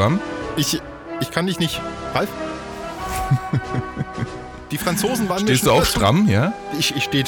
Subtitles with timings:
[0.00, 0.18] Stramm?
[0.56, 0.80] Ich,
[1.20, 1.78] ich kann dich nicht.
[2.14, 2.30] Ralf?
[4.70, 6.54] Die Franzosen waren Stehst mir du auch stramm, ja?
[6.78, 7.26] Ich, ich stehe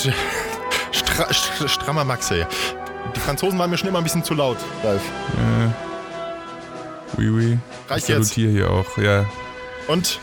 [0.90, 2.38] stra, stra, strammer Maxe.
[2.38, 2.48] Ja.
[3.14, 5.02] Die Franzosen waren mir schon immer ein bisschen zu laut, Ralf.
[5.36, 5.68] Äh,
[7.20, 7.58] oui, oui.
[7.90, 8.32] Reicht ich jetzt.
[8.32, 9.26] hier auch, ja.
[9.88, 10.18] Und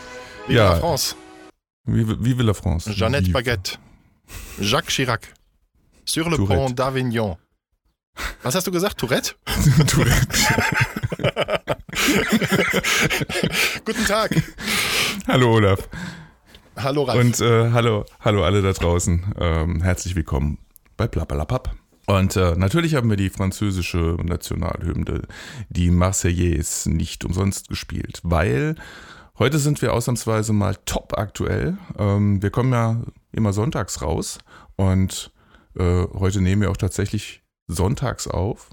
[0.48, 0.70] Vive Ja.
[0.70, 1.14] la France.
[1.84, 2.90] Vive, vive la France.
[2.90, 3.32] Jeannette Vive.
[3.32, 3.78] Baguette.
[4.58, 5.32] Jacques Chirac.
[6.04, 6.58] Sur le Tourette.
[6.58, 7.36] pont d'Avignon.
[8.42, 8.98] Was hast du gesagt?
[8.98, 9.36] Tourette?
[9.86, 10.26] Tourette.
[13.84, 14.30] Guten Tag.
[15.28, 15.86] hallo Olaf.
[16.76, 17.20] Hallo Ralf.
[17.20, 19.34] Und äh, hallo, hallo alle da draußen.
[19.38, 20.56] Ähm, herzlich willkommen
[20.96, 21.74] bei Plappalapapp.
[22.06, 25.24] Und äh, natürlich haben wir die französische Nationalhymne,
[25.68, 28.76] die Marseillaise, nicht umsonst gespielt, weil
[29.38, 31.76] heute sind wir ausnahmsweise mal top aktuell.
[31.98, 34.38] Ähm, wir kommen ja immer sonntags raus
[34.76, 35.32] und
[35.78, 38.70] äh, heute nehmen wir auch tatsächlich sonntags auf.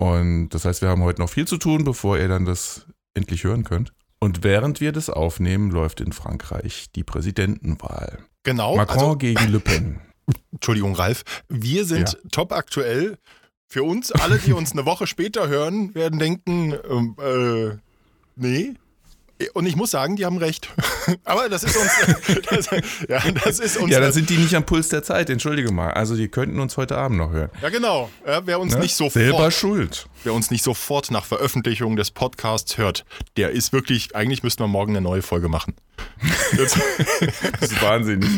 [0.00, 3.44] Und das heißt, wir haben heute noch viel zu tun, bevor ihr dann das endlich
[3.44, 3.92] hören könnt.
[4.18, 8.18] Und während wir das aufnehmen, läuft in Frankreich die Präsidentenwahl.
[8.42, 8.76] genau.
[8.76, 10.00] Macron Also, gegen Le Pen.
[10.52, 11.22] Entschuldigung, Ralf.
[11.50, 13.18] Wir sind top aktuell.
[13.66, 17.76] Für uns, alle, die uns eine Woche später hören, werden denken, ähm, äh,
[18.36, 18.72] nee.
[19.54, 20.68] Und ich muss sagen, die haben recht.
[21.24, 21.90] Aber das ist uns,
[22.50, 22.68] das,
[23.08, 25.92] ja, das ist uns, Ja, dann sind die nicht am Puls der Zeit, entschuldige mal.
[25.92, 27.50] Also die könnten uns heute Abend noch hören.
[27.62, 28.10] ja genau.
[28.26, 28.80] Ja, wer uns Ne?
[28.80, 30.06] nicht sofort, Selber schuld.
[30.24, 33.04] wer uns nicht sofort nach Veröffentlichung des Podcasts hört,
[33.38, 35.74] der ist wirklich, eigentlich müssten wir morgen eine neue Folge machen.
[36.56, 36.78] Jetzt,
[37.60, 38.28] Das ist wahnsinnig.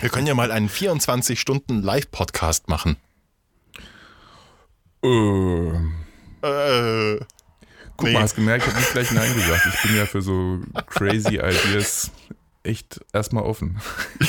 [0.00, 2.96] wir können ja mal einen 24 Stunden Live-Podcast machen.
[5.02, 5.70] äh,
[6.46, 7.20] Äh,
[7.96, 8.14] guck Nee.
[8.14, 9.66] mal, hast gemerkt, ich habe nicht gleich Nein gesagt.
[9.74, 12.10] Ich bin ja für so crazy Ideas
[12.62, 13.80] echt erstmal offen.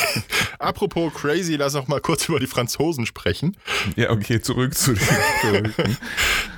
[0.59, 3.55] apropos crazy, lass auch mal kurz über die Franzosen sprechen.
[3.95, 5.03] Ja, okay, zurück zu den
[5.41, 5.97] Verrückten.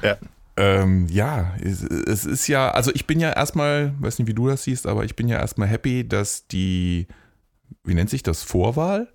[0.03, 0.17] Ja.
[0.59, 4.47] Ähm, ja, es, es ist ja, also ich bin ja erstmal, weiß nicht, wie du
[4.47, 7.07] das siehst, aber ich bin ja erstmal happy, dass die,
[7.83, 9.07] wie nennt sich das, Vorwahl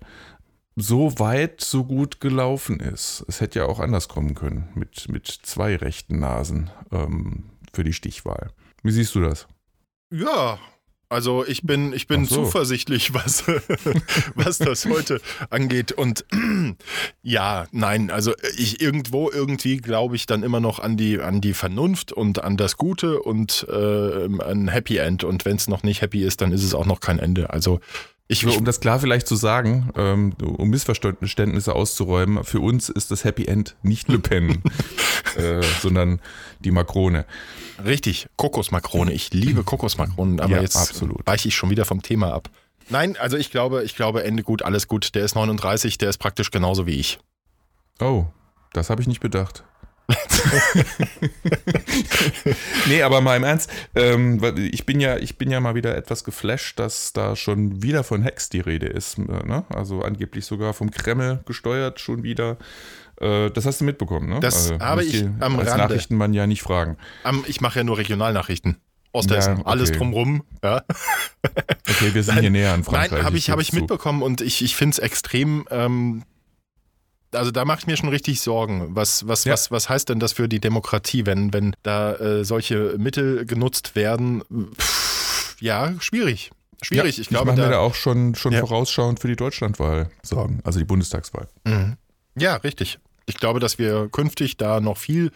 [0.75, 3.23] so weit, so gut gelaufen ist.
[3.27, 7.43] Es hätte ja auch anders kommen können, mit, mit zwei rechten Nasen ähm,
[7.73, 8.51] für die Stichwahl.
[8.83, 9.47] Wie siehst du das?
[10.11, 10.59] Ja,
[11.13, 12.43] also ich bin, ich bin so.
[12.43, 13.43] zuversichtlich, was,
[14.35, 15.91] was das heute angeht.
[15.91, 16.25] Und
[17.21, 21.53] ja, nein, also ich irgendwo irgendwie glaube ich dann immer noch an die, an die
[21.53, 25.23] Vernunft und an das Gute und äh, ein Happy End.
[25.23, 27.51] Und wenn es noch nicht happy ist, dann ist es auch noch kein Ende.
[27.51, 27.79] Also
[28.33, 33.23] ich, um das klar vielleicht zu sagen, ähm, um Missverständnisse auszuräumen, für uns ist das
[33.23, 34.61] Happy End nicht Le Pen,
[35.37, 36.19] äh, sondern
[36.59, 37.25] die Makrone.
[37.83, 39.11] richtig, Kokosmakrone.
[39.13, 41.25] Ich liebe Kokosmakronen, aber Ja, jetzt absolut.
[41.25, 42.49] weiche ich schon wieder vom Thema ab.
[42.89, 45.15] Nein, also ich glaube, ich glaube, Ende gut, alles gut.
[45.15, 47.19] Der ist 39, der ist praktisch genauso wie ich.
[48.01, 48.25] Oh,
[48.73, 49.63] das habe ich nicht bedacht.
[52.87, 56.23] nee, aber mal im Ernst, ähm, ich bin ja, ich bin ja mal wieder etwas
[56.23, 59.17] geflasht, dass da schon wieder von Hex die Rede ist.
[59.17, 59.65] äh, Ne?
[59.69, 62.57] Also angeblich sogar vom Kreml gesteuert schon wieder.
[63.19, 64.39] Äh, das hast du mitbekommen, ne?
[64.39, 65.83] Das also, habe ich am als Rande.
[65.83, 66.97] Nachrichtenmann ja nicht fragen.
[67.25, 68.77] Ähm, ich mache ja nur Regionalnachrichten.
[69.11, 69.69] Osthessen, Ja, okay.
[69.69, 70.43] alles drumrum.
[70.63, 70.81] Ja.
[71.87, 73.11] Okay, wir sind hier näher an Frankreich.
[73.11, 73.81] Nein, habe ich, hab ich geb's zu.
[73.81, 75.65] mitbekommen und ich, ich finde es extrem.
[75.69, 76.23] Ähm,
[77.35, 78.95] also da mache ich mir schon richtig Sorgen.
[78.95, 79.53] Was, was, Ja.
[79.53, 83.95] was, was heißt denn das für die Demokratie, wenn, wenn da äh, solche Mittel genutzt
[83.95, 84.43] werden?
[84.79, 86.51] Pff, ja, schwierig.
[86.81, 87.17] Schwierig.
[87.17, 88.59] Ja, ich glaube, mache mir da, da auch schon, schon Ja.
[88.59, 91.47] vorausschauend für die Deutschlandwahl Sorgen, also die Bundestagswahl.
[91.65, 91.95] Mhm.
[92.37, 92.99] Ja, richtig.
[93.25, 95.31] Ich glaube, dass wir künftig da noch viel,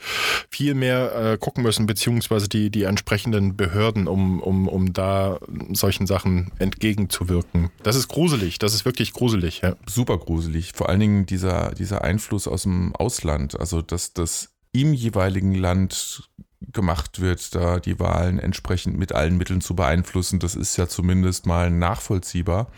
[0.49, 5.39] viel mehr äh, gucken müssen, beziehungsweise die, die entsprechenden Behörden, um, um, um da
[5.71, 7.69] solchen Sachen entgegenzuwirken.
[7.83, 9.61] Das ist gruselig, das ist wirklich gruselig.
[9.61, 9.75] Ja.
[9.87, 10.73] super gruselig.
[10.73, 16.29] Vor allen Dingen dieser, dieser Einfluss aus dem Ausland, also dass das im jeweiligen Land
[16.73, 21.45] gemacht wird, da die Wahlen entsprechend mit allen Mitteln zu beeinflussen, das ist ja zumindest
[21.45, 22.71] mal nachvollziehbar.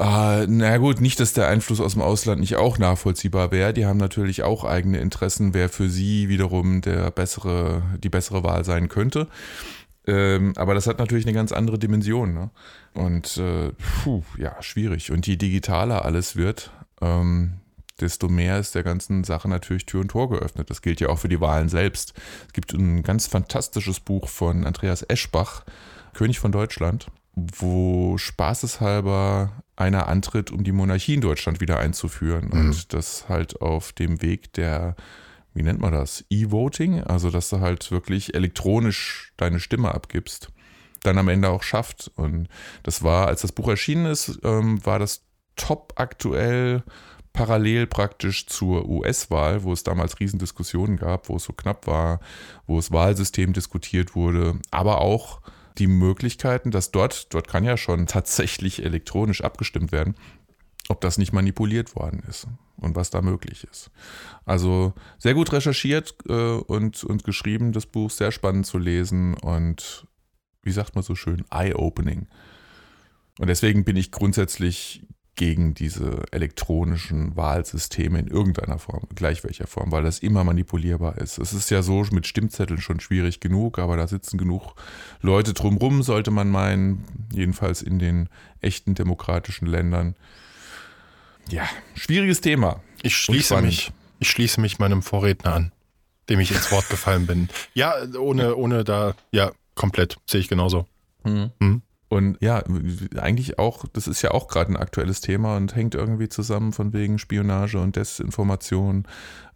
[0.00, 3.74] Äh, na gut, nicht, dass der Einfluss aus dem Ausland nicht auch nachvollziehbar wäre.
[3.74, 8.64] Die haben natürlich auch eigene Interessen, wer für sie wiederum der bessere, die bessere Wahl
[8.64, 9.28] sein könnte.
[10.06, 12.32] Ähm, aber das hat natürlich eine ganz andere Dimension.
[12.32, 12.50] Ne?
[12.94, 15.10] Und äh, puh, ja, schwierig.
[15.12, 16.72] Und je digitaler alles wird,
[17.02, 17.60] ähm,
[18.00, 20.70] desto mehr ist der ganzen Sache natürlich Tür und Tor geöffnet.
[20.70, 22.14] Das gilt ja auch für die Wahlen selbst.
[22.46, 25.64] Es gibt ein ganz fantastisches Buch von Andreas Eschbach,
[26.14, 32.50] König von Deutschland, wo spaßeshalber einer antritt, um die Monarchie in Deutschland wieder einzuführen.
[32.52, 32.60] Mhm.
[32.60, 34.96] Und das halt auf dem Weg der,
[35.54, 40.48] wie nennt man das, E-Voting, also dass du halt wirklich elektronisch deine Stimme abgibst,
[41.02, 42.10] dann am Ende auch schafft.
[42.16, 42.48] Und
[42.82, 45.22] das war, als das Buch erschienen ist, ähm, war das
[45.56, 46.82] top aktuell
[47.32, 52.20] parallel praktisch zur US-Wahl, wo es damals Riesendiskussionen gab, wo es so knapp war,
[52.66, 55.40] wo das Wahlsystem diskutiert wurde, aber auch
[55.78, 60.14] die Möglichkeiten, dass dort, dort kann ja schon tatsächlich elektronisch abgestimmt werden,
[60.88, 62.46] ob das nicht manipuliert worden ist
[62.76, 63.90] und was da möglich ist.
[64.44, 70.06] Also sehr gut recherchiert äh, und, und geschrieben, das Buch, sehr spannend zu lesen und
[70.62, 72.26] wie sagt man so schön, eye-opening.
[73.38, 75.06] Und deswegen bin ich grundsätzlich
[75.40, 81.38] gegen diese elektronischen Wahlsysteme in irgendeiner Form, gleich welcher Form, weil das immer manipulierbar ist.
[81.38, 84.74] Es ist ja so mit Stimmzetteln schon schwierig genug, aber da sitzen genug
[85.22, 88.28] Leute drumrum, sollte man meinen, jedenfalls in den
[88.60, 90.14] echten demokratischen Ländern.
[91.48, 92.82] Ja, schwieriges Thema.
[93.02, 95.72] Ich schließe mich, ich schließe mich meinem Vorredner an,
[96.28, 97.48] dem ich ins Wort gefallen bin.
[97.72, 100.86] Ja, ohne, ohne da, ja, komplett, sehe ich genauso.
[101.24, 101.50] Mhm.
[101.60, 101.80] Mhm.
[102.10, 102.64] Und ja,
[103.16, 106.92] eigentlich auch, das ist ja auch gerade ein aktuelles Thema und hängt irgendwie zusammen von
[106.92, 109.06] wegen Spionage und Desinformation.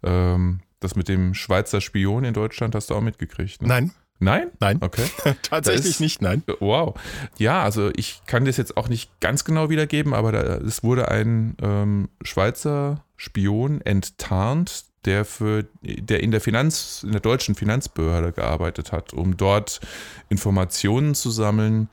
[0.03, 3.61] Ähm, das mit dem Schweizer Spion in Deutschland hast du auch mitgekriegt.
[3.61, 3.67] Ne?
[3.67, 3.91] Nein.
[4.19, 4.51] Nein?
[4.61, 4.77] Nein.
[4.79, 5.03] Okay.
[5.41, 6.43] Tatsächlich ist, nicht, nein.
[6.61, 6.97] Wow.
[7.37, 11.09] Ja, also ich kann das jetzt auch nicht ganz genau wiedergeben, aber da, es wurde
[11.09, 18.31] ein ähm, Schweizer Spion enttarnt, der für der in der Finanz, in der deutschen Finanzbehörde
[18.31, 19.81] gearbeitet hat, um dort
[20.29, 21.89] Informationen zu sammeln,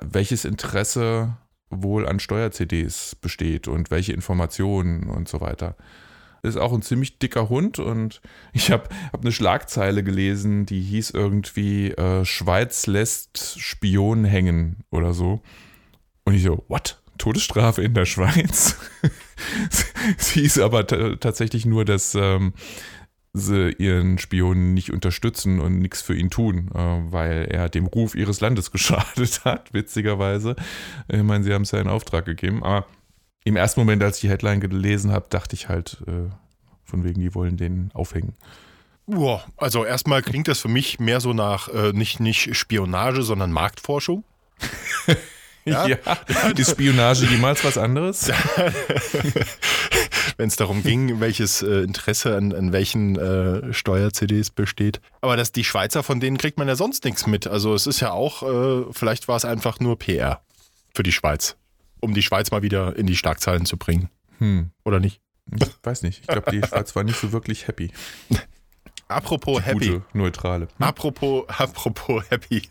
[0.00, 1.36] welches Interesse
[1.70, 5.76] wohl an Steuer-CDs besteht und welche Informationen und so weiter.
[6.42, 8.20] Ist auch ein ziemlich dicker Hund und
[8.52, 15.12] ich habe hab eine Schlagzeile gelesen, die hieß irgendwie äh, Schweiz lässt Spion hängen oder
[15.12, 15.40] so.
[16.24, 17.02] Und ich so, what?
[17.18, 18.76] Todesstrafe in der Schweiz?
[20.18, 22.52] es hieß aber tatsächlich nur, dass ähm,
[23.36, 26.78] sie ihren Spionen nicht unterstützen und nichts für ihn tun, äh,
[27.12, 30.56] weil er dem Ruf ihres Landes geschadet hat, witzigerweise.
[31.08, 32.86] Ich meine, sie haben es ja in Auftrag gegeben, aber
[33.44, 36.30] im ersten Moment, als ich die Headline gelesen habe, dachte ich halt, äh,
[36.84, 38.34] von wegen, die wollen den aufhängen.
[39.06, 43.52] Boah, also erstmal klingt das für mich mehr so nach äh, nicht, nicht Spionage, sondern
[43.52, 44.24] Marktforschung.
[45.66, 45.86] Ja?
[45.88, 45.96] ja.
[46.56, 48.30] Ist Spionage jemals was anderes?
[50.36, 55.00] Wenn es darum ging, welches äh, Interesse an, an welchen äh, Steuer-CDs besteht.
[55.20, 57.46] Aber das, die Schweizer, von denen kriegt man ja sonst nichts mit.
[57.46, 60.42] Also es ist ja auch, äh, vielleicht war es einfach nur PR
[60.94, 61.56] für die Schweiz,
[62.00, 64.08] um die Schweiz mal wieder in die Schlagzeilen zu bringen.
[64.38, 64.70] Hm.
[64.84, 65.20] Oder nicht?
[65.54, 66.20] Ich weiß nicht.
[66.22, 67.90] Ich glaube, die Schweiz war nicht so wirklich happy.
[69.08, 69.88] Apropos Die happy.
[69.88, 70.68] Gute, neutrale.
[70.78, 72.62] Apropos, apropos happy.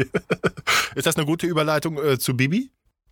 [0.96, 2.72] Ist das eine gute Überleitung äh, zu Bibi?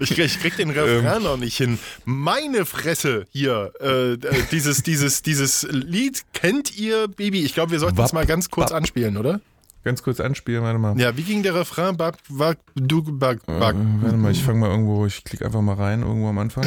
[0.00, 1.22] ich, krieg, ich krieg den Refrain ähm.
[1.22, 1.78] noch nicht hin.
[2.04, 3.72] Meine Fresse hier.
[3.80, 4.18] Äh,
[4.50, 7.42] dieses, dieses, dieses Lied kennt ihr, Bibi?
[7.44, 8.78] Ich glaube, wir sollten es mal ganz kurz Wap.
[8.78, 9.40] anspielen, oder?
[9.82, 11.00] Ganz kurz anspielen, warte mal.
[11.00, 11.96] Ja, wie ging der Refrain?
[11.96, 13.74] Bak, bak, du, bak, bak.
[13.74, 16.64] Äh, warte mal, ich fange mal irgendwo, ich klicke einfach mal rein, irgendwo am Anfang.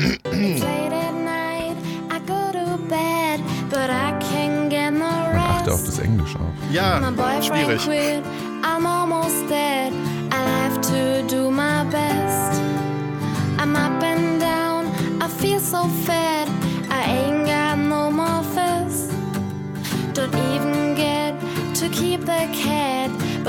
[5.02, 6.74] Man achte auf das Englisch auch.
[6.74, 7.00] Ja,
[7.42, 7.88] schwierig.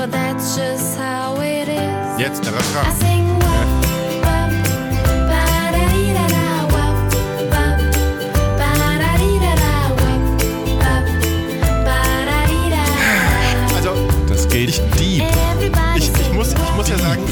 [0.05, 2.19] But that's just how it is.
[2.19, 2.85] Jetzt der Refrain.
[13.75, 15.23] Also, Das geht deep.
[15.95, 17.23] ich, ich, muss, ich muss ja sagen,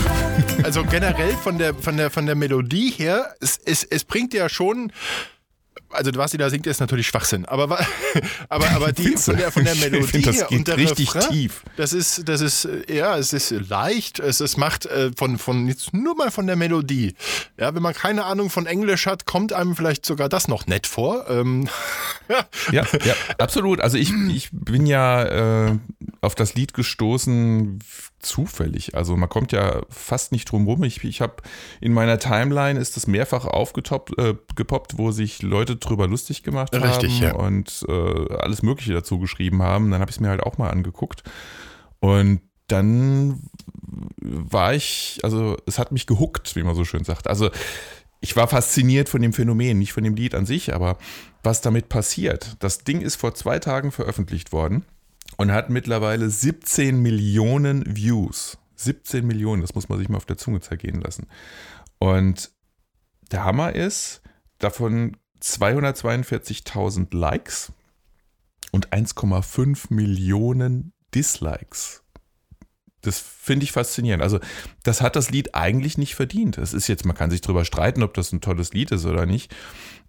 [0.64, 4.50] also generell von der, von der, von der Melodie her, es, es, es bringt ja
[4.50, 4.92] schon.
[5.94, 7.46] Also was sie da singt, ist natürlich Schwachsinn.
[7.46, 7.80] Aber,
[8.50, 11.32] aber, aber die von der, von der Melodie find, das geht und der richtig Refrain,
[11.32, 11.64] tief.
[11.78, 14.20] Das ist, das ist, ja, es ist leicht.
[14.20, 17.16] Es, es macht äh, von, von jetzt nur mal von der Melodie.
[17.58, 20.88] Ja, wenn man keine Ahnung von Englisch hat, kommt einem vielleicht sogar das noch nett
[20.88, 21.30] vor.
[21.30, 21.70] Ähm,
[22.72, 23.80] Ja, ja, absolut.
[23.80, 25.78] Also ich, ich bin ja äh,
[26.22, 27.80] auf das Lied gestoßen
[28.24, 28.96] zufällig.
[28.96, 30.84] Also man kommt ja fast nicht drum rum.
[30.84, 31.36] Ich, ich habe
[31.82, 36.74] in meiner Timeline ist das mehrfach aufgetoppt, äh, gepoppt, wo sich Leute drüber lustig gemacht
[36.74, 37.34] Richtig, haben ja.
[37.36, 39.92] und äh, alles Mögliche dazu geschrieben haben.
[39.92, 41.24] Dann habe ich es mir halt auch mal angeguckt.
[42.00, 43.50] Und dann
[44.18, 47.28] war ich, also es hat mich gehuckt, wie man so schön sagt.
[47.28, 47.52] Also
[48.22, 50.98] ich war fasziniert von dem Phänomen, nicht von dem Lied an sich, aber
[51.44, 52.56] was damit passiert.
[52.60, 54.86] Das Ding ist vor zwei Tagen veröffentlicht worden
[55.38, 58.58] und hat mittlerweile 17 Millionen Views.
[58.76, 61.28] 17 Millionen, das muss man sich mal auf der Zunge zergehen lassen.
[62.00, 62.52] Und
[63.32, 64.22] der Hammer ist,
[64.60, 67.72] davon 242.000 Likes
[68.72, 72.04] und 1,5 Millionen Dislikes.
[73.02, 74.24] Das finde ich faszinierend.
[74.24, 74.40] Also,
[74.84, 76.58] das hat das Lied eigentlich nicht verdient.
[76.58, 79.26] Es ist jetzt, man kann sich drüber streiten, ob das ein tolles Lied ist oder
[79.26, 79.54] nicht.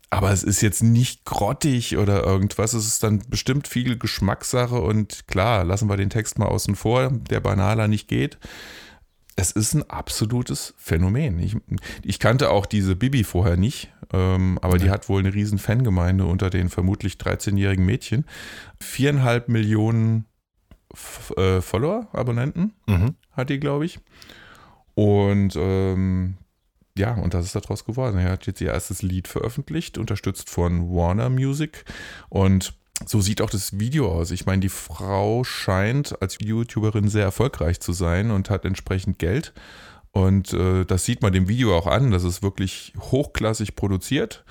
[0.09, 2.75] Aber es ist jetzt nicht grottig oder irgendwas.
[2.75, 7.11] Es ist dann bestimmt viel Geschmackssache und klar, lassen wir den Text mal außen vor,
[7.11, 8.39] der banaler nicht geht.
[9.35, 11.41] Es ist ein absolutes Phänomen.
[11.41, 11.57] Ich,
[12.05, 16.25] ich kannte auch diese Bibi vorher nicht, ähm, aber die hat wohl eine riesen Fangemeinde
[16.25, 18.27] unter den vermutlich 13-jährigen Mädchen.
[18.79, 20.27] Viereinhalb Millionen
[21.37, 23.15] äh, Follower, Abonnenten Mhm.
[23.33, 23.99] hat die, glaube ich.
[24.95, 26.37] Und ähm,
[26.97, 28.19] ja, und das ist daraus geworden.
[28.19, 31.85] Er hat jetzt ihr erstes Lied veröffentlicht, unterstützt von Warner Music.
[32.29, 32.75] Und
[33.07, 34.31] so sieht auch das Video aus.
[34.31, 39.53] Ich meine, die Frau scheint als YouTuberin sehr erfolgreich zu sein und hat entsprechend Geld.
[40.13, 42.13] Und äh, das sieht man dem Video auch an.
[42.13, 44.45] Das ist wirklich hochklassig produziert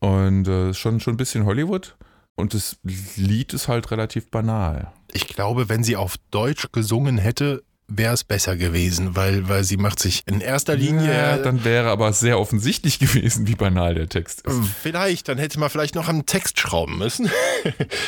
[0.00, 1.96] und äh, schon, schon ein bisschen Hollywood.
[2.36, 2.78] Und das
[3.16, 4.90] Lied ist halt relativ banal.
[5.16, 9.76] Ich glaube, wenn sie auf Deutsch gesungen hätte, wäre es besser gewesen, weil, weil sie
[9.76, 11.12] macht sich in erster Linie.
[11.12, 14.56] Ja, dann wäre aber sehr offensichtlich gewesen, wie banal der Text ist.
[14.82, 17.30] Vielleicht, dann hätte man vielleicht noch am Text schrauben müssen.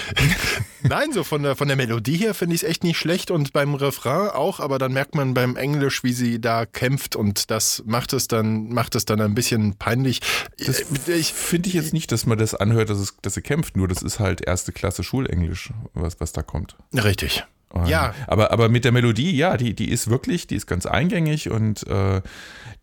[0.83, 3.53] Nein, so von der, von der Melodie her finde ich es echt nicht schlecht und
[3.53, 7.83] beim Refrain auch, aber dann merkt man beim Englisch, wie sie da kämpft und das
[7.87, 10.21] macht es dann, macht es dann ein bisschen peinlich.
[10.65, 13.77] Das ich, finde ich jetzt nicht, dass man das anhört, dass, es, dass sie kämpft,
[13.77, 16.77] nur das ist halt erste Klasse Schulenglisch, was, was da kommt.
[16.95, 17.45] richtig.
[17.71, 18.15] Und- Ja.
[18.27, 21.87] Aber, aber mit der Melodie, ja, die, die ist wirklich, die ist ganz eingängig und
[21.87, 22.23] äh,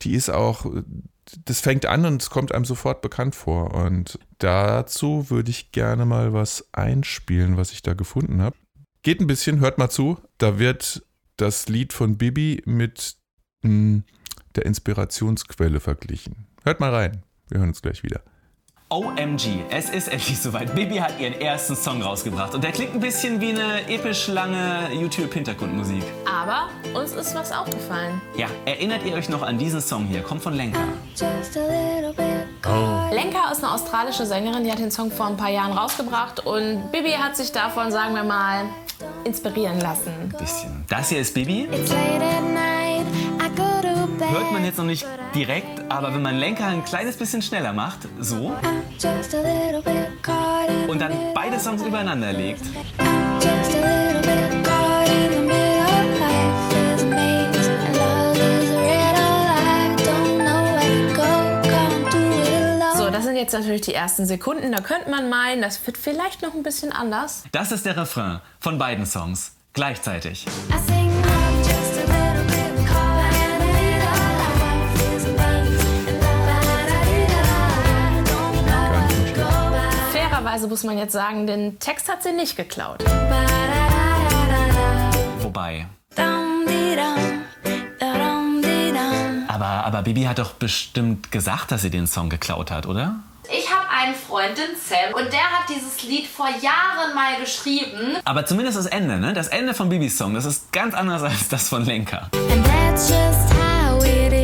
[0.02, 0.66] die ist auch,
[1.46, 3.74] das fängt an und es kommt einem sofort bekannt vor.
[3.74, 8.56] Und dazu würde ich gerne mal was einspielen, was ich da gefunden habe.
[9.04, 10.18] Geht ein bisschen, hört mal zu.
[10.38, 11.04] Da wird
[11.38, 13.16] das Lied von Bibi mit
[13.63, 14.04] mh,
[14.56, 16.48] der Inspirationsquelle verglichen.
[16.63, 17.24] Hört mal rein.
[17.50, 18.22] Wir hören uns gleich wieder.
[18.90, 20.75] OMG, es ist endlich soweit.
[20.75, 24.90] Bibi hat ihren ersten Song rausgebracht und der klingt ein bisschen wie eine episch lange
[24.94, 26.04] YouTube-Hintergrundmusik.
[26.25, 28.22] Aber uns ist was aufgefallen.
[28.38, 30.22] Ja, erinnert ihr euch noch an diesen Song hier?
[30.22, 30.80] Kommt von Lenka.
[31.16, 33.12] Just a little bit caught.
[33.12, 36.92] Lenka ist eine australische Sängerin, die hat den Song vor ein paar Jahren rausgebracht und
[36.92, 38.66] Bibi hat sich davon, sagen wir mal,
[39.24, 40.34] inspirieren lassen.
[40.38, 40.86] Bisschen.
[40.88, 41.68] Das hier ist Bibi.
[41.72, 42.73] It's late at night.
[44.32, 48.00] Hört man jetzt noch nicht direkt, aber wenn man Lenka ein kleines bisschen schneller macht,
[48.20, 48.56] so,
[50.88, 52.62] und dann beide Songs übereinander legt,
[63.44, 64.72] jetzt natürlich die ersten Sekunden.
[64.72, 67.44] Da könnte man meinen, das wird vielleicht noch ein bisschen anders.
[67.51, 69.53] das ist der Refrain von beiden Songs.
[69.74, 70.46] Gleichzeitig.
[70.70, 70.93] I
[80.54, 83.04] Fairerweise muss man jetzt sagen, den Text hat sie nicht geklaut.
[85.40, 85.88] Wobei.
[89.48, 93.16] Aber, aber Bibi hat doch bestimmt gesagt, dass sie den Song geklaut hat, oder?
[93.52, 98.18] Ich habe einen Freund, den Sam, und der hat dieses Lied vor Jahren mal geschrieben.
[98.24, 99.34] Aber zumindest das Ende, ne?
[99.34, 102.30] Das Ende von Bibis Song, das ist ganz anders als das von Lenka.
[102.52, 104.43] And that's just how it is.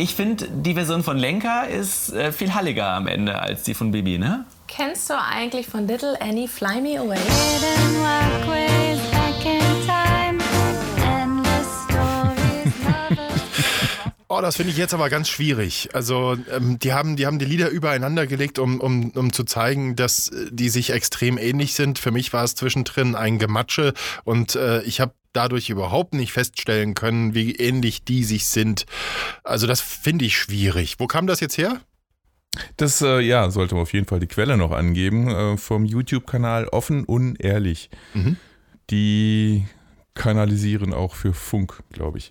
[0.00, 3.90] Ich finde, die Version von Lenka ist äh, viel halliger am Ende als die von
[3.90, 4.46] Bibi, ne?
[4.66, 7.18] Kennst du eigentlich von Little Annie Fly Me Away?
[14.32, 15.88] Oh, das finde ich jetzt aber ganz schwierig.
[15.92, 19.96] Also ähm, die, haben, die haben die Lieder übereinander gelegt, um, um, um zu zeigen,
[19.96, 21.98] dass äh, die sich extrem ähnlich sind.
[21.98, 26.94] Für mich war es zwischendrin ein Gematsche und äh, ich habe dadurch überhaupt nicht feststellen
[26.94, 28.86] können, wie ähnlich die sich sind.
[29.42, 30.94] Also das finde ich schwierig.
[30.98, 31.80] Wo kam das jetzt her?
[32.76, 35.26] Das, äh, ja, sollte man auf jeden Fall die Quelle noch angeben.
[35.26, 37.90] Äh, vom YouTube-Kanal Offen Unehrlich.
[38.90, 39.64] Die
[40.14, 42.30] kanalisieren auch für Funk, glaube ich.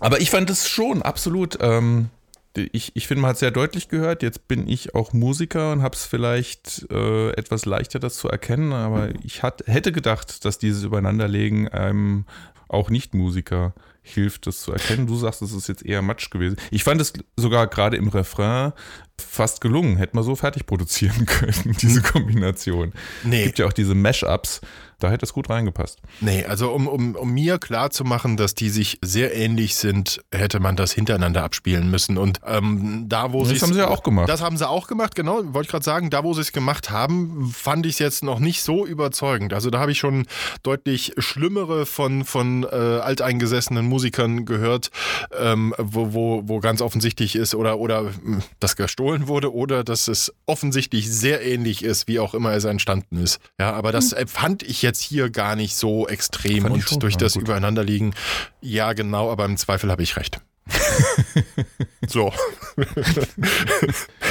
[0.00, 1.58] Aber ich fand es schon absolut.
[1.60, 2.10] Ähm,
[2.56, 4.22] ich ich finde, man hat sehr deutlich gehört.
[4.22, 8.72] Jetzt bin ich auch Musiker und habe es vielleicht äh, etwas leichter, das zu erkennen.
[8.72, 12.24] Aber ich hat, hätte gedacht, dass dieses Übereinanderlegen einem
[12.68, 15.06] auch Nicht-Musiker hilft, das zu erkennen.
[15.06, 16.56] Du sagst, es ist jetzt eher Matsch gewesen.
[16.70, 18.72] Ich fand es sogar gerade im Refrain
[19.20, 19.96] fast gelungen.
[19.96, 22.92] Hätte man so fertig produzieren können, diese Kombination.
[23.24, 23.44] Nee.
[23.44, 24.60] Gibt ja auch diese Mash-Ups.
[24.98, 25.98] Da hätte es gut reingepasst.
[26.20, 30.20] Nee, also um, um, um mir klar zu machen, dass die sich sehr ähnlich sind,
[30.32, 32.16] hätte man das hintereinander abspielen müssen.
[32.16, 34.28] Und ähm, da, wo Das sie haben sie ja auch gemacht.
[34.28, 35.42] Das haben sie auch gemacht, genau.
[35.52, 38.38] Wollte ich gerade sagen, da, wo sie es gemacht haben, fand ich es jetzt noch
[38.38, 39.52] nicht so überzeugend.
[39.52, 40.26] Also da habe ich schon
[40.62, 44.90] deutlich schlimmere von, von äh, alteingesessenen Musikern gehört,
[45.38, 50.08] ähm, wo, wo, wo ganz offensichtlich ist oder, oder mh, das gestohlen wurde oder dass
[50.08, 53.40] es offensichtlich sehr ähnlich ist, wie auch immer es entstanden ist.
[53.60, 57.34] Ja, aber das fand ich jetzt hier gar nicht so extrem Fand und durch das
[57.34, 57.42] gut.
[57.42, 58.14] Übereinanderliegen,
[58.60, 60.40] ja genau, aber im Zweifel habe ich recht.
[62.06, 62.32] so.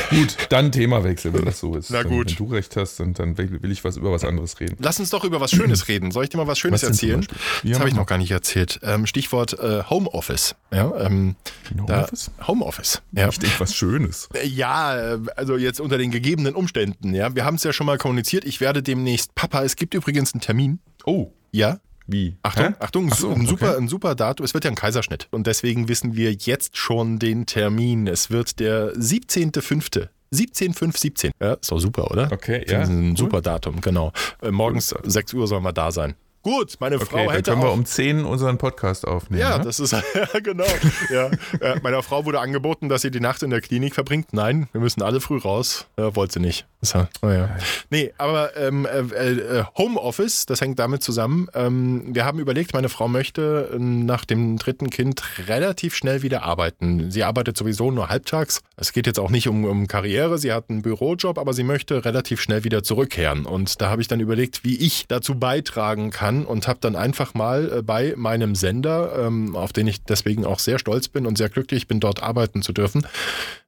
[0.10, 1.90] Gut, dann Themawechsel, wenn das so ist.
[1.92, 2.30] Na gut.
[2.30, 4.78] Wenn du recht hast, dann, dann will ich was über was anderes reden.
[4.80, 6.12] Lass uns doch über was Schönes reden.
[6.12, 7.22] Soll ich dir mal was Schönes Was erzählen?
[7.22, 7.38] Beispiel?
[7.64, 8.80] Das Ja, habe ich noch gar nicht erzählt.
[8.84, 10.56] Ähm, Stichwort äh, Homeoffice.
[10.72, 11.36] Ja, ähm,
[11.78, 12.32] Homeoffice?
[12.48, 13.02] Homeoffice.
[13.12, 13.30] Ja.
[13.30, 14.30] Ich denke, was Schönes.
[14.44, 17.14] Ja, äh, also jetzt unter den gegebenen Umständen.
[17.14, 18.46] Ja, wir haben es ja schon mal kommuniziert.
[18.46, 19.64] Ich werde demnächst Papa.
[19.64, 20.80] Es gibt übrigens einen Termin.
[21.06, 21.80] Oh, Ja.
[22.08, 22.38] Wie?
[22.44, 22.74] Achtung, Hä?
[22.80, 23.78] Achtung, Ach so, ein, super, okay.
[23.78, 24.44] ein super Datum.
[24.46, 25.28] Es wird ja ein Kaiserschnitt.
[25.32, 28.08] Und deswegen wissen wir jetzt schon den Termin.
[28.08, 30.10] Es wird der 17.05.
[30.34, 31.32] 17.5.17.
[31.40, 32.32] Ja, ist doch super, oder?
[32.32, 33.18] Okay, ja, ein cool.
[33.18, 34.12] super Datum, genau.
[34.42, 36.16] Äh, morgens 6 Uhr sollen wir da sein.
[36.46, 39.42] Gut, meine Okay, Frau dann hätte können wir um 10 unseren Podcast aufnehmen.
[39.42, 39.64] ja, ne?
[39.64, 40.64] das ist, ja, genau.
[41.12, 41.32] Ja.
[41.60, 44.32] Äh, meiner Frau wurde angeboten, dass sie die Nacht in der Klinik verbringt.
[44.32, 45.88] Nein, wir müssen alle früh raus.
[45.98, 46.68] Ja, wollte sie nicht.
[46.94, 47.50] War- oh ja.
[47.90, 51.48] Nee, aber ähm, äh, äh, Homeoffice, das hängt damit zusammen.
[51.56, 56.44] Ähm, wir haben überlegt, meine Frau möchte äh, nach dem dritten Kind relativ schnell wieder
[56.44, 57.10] arbeiten.
[57.10, 58.62] Sie arbeitet sowieso nur halbtags.
[58.78, 60.38] Es geht jetzt auch nicht um, um Karriere.
[60.38, 63.48] Sie hat einen Bürojob, aber sie möchte relativ schnell wieder zurückkehren.
[63.48, 67.36] Und da habe ich dann überlegt, wie ich dazu beitragen kann und habe dann einfach
[67.36, 71.38] mal äh, bei meinem Sender, ähm, auf den ich deswegen auch sehr stolz bin und
[71.38, 73.08] sehr glücklich bin, dort arbeiten zu dürfen,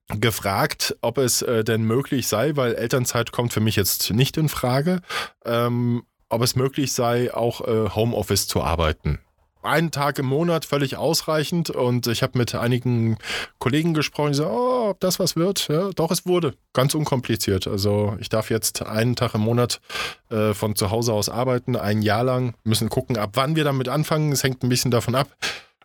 [0.09, 4.49] gefragt, ob es äh, denn möglich sei, weil Elternzeit kommt für mich jetzt nicht in
[4.49, 5.01] Frage,
[5.45, 9.19] ähm, ob es möglich sei, auch äh, Homeoffice zu arbeiten.
[9.67, 13.17] Einen Tag im Monat völlig ausreichend und ich habe mit einigen
[13.59, 15.67] Kollegen gesprochen, die sagen, oh, ob das was wird.
[15.67, 16.53] Ja, doch, es wurde.
[16.73, 17.67] Ganz unkompliziert.
[17.67, 19.81] Also ich darf jetzt einen Tag im Monat
[20.29, 22.55] äh, von zu Hause aus arbeiten, ein Jahr lang.
[22.63, 24.31] Müssen gucken, ab wann wir damit anfangen.
[24.31, 25.27] Es hängt ein bisschen davon ab,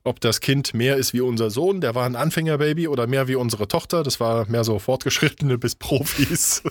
[0.04, 3.36] ob das Kind mehr ist wie unser Sohn, der war ein Anfängerbaby, oder mehr wie
[3.36, 6.62] unsere Tochter, das war mehr so Fortgeschrittene bis Profis.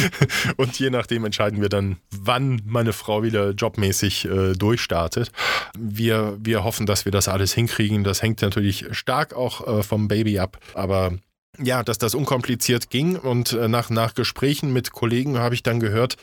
[0.56, 5.32] und je nachdem entscheiden wir dann, wann meine Frau wieder jobmäßig äh, durchstartet.
[5.78, 8.04] Wir, wir hoffen, dass wir das alles hinkriegen.
[8.04, 11.12] Das hängt natürlich stark auch äh, vom Baby ab, aber
[11.58, 15.78] ja, dass das unkompliziert ging und äh, nach, nach Gesprächen mit Kollegen habe ich dann
[15.80, 16.16] gehört,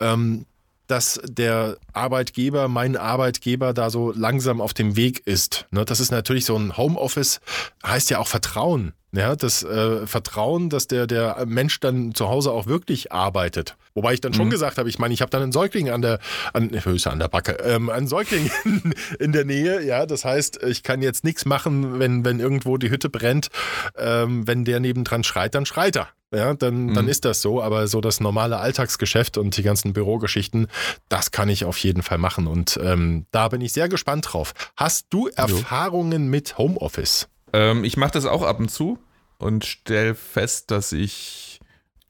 [0.00, 0.46] ähm,
[0.86, 5.66] dass der Arbeitgeber, mein Arbeitgeber, da so langsam auf dem Weg ist.
[5.70, 7.40] Ne, das ist natürlich so ein Homeoffice,
[7.84, 8.92] heißt ja auch Vertrauen.
[9.14, 13.76] Ja, das äh, Vertrauen, dass der, der Mensch dann zu Hause auch wirklich arbeitet.
[13.92, 16.18] Wobei ich dann schon gesagt habe, ich meine, ich habe dann einen Säugling an der,
[16.54, 20.62] an, höchst an der Backe, ähm, einen Säugling in, in der Nähe, ja, das heißt,
[20.62, 23.50] ich kann jetzt nichts machen, wenn, wenn irgendwo die Hütte brennt,
[23.98, 26.08] ähm, wenn der nebendran schreit, dann schreit er.
[26.34, 30.66] Ja, dann, dann ist das so, aber so das normale Alltagsgeschäft und die ganzen Bürogeschichten,
[31.10, 34.54] das kann ich auf jeden Fall machen und ähm, da bin ich sehr gespannt drauf.
[34.76, 37.28] Hast du Erfahrungen mit Homeoffice?
[37.52, 38.98] Ähm, ich mache das auch ab und zu
[39.36, 41.60] und stelle fest, dass ich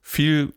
[0.01, 0.53] viel,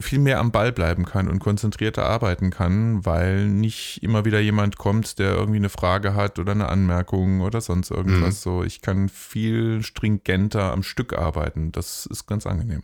[0.00, 4.78] viel mehr am Ball bleiben kann und konzentrierter arbeiten kann, weil nicht immer wieder jemand
[4.78, 8.42] kommt, der irgendwie eine Frage hat oder eine Anmerkung oder sonst irgendwas.
[8.42, 11.72] So, ich kann viel stringenter am Stück arbeiten.
[11.72, 12.82] Das ist ganz angenehm.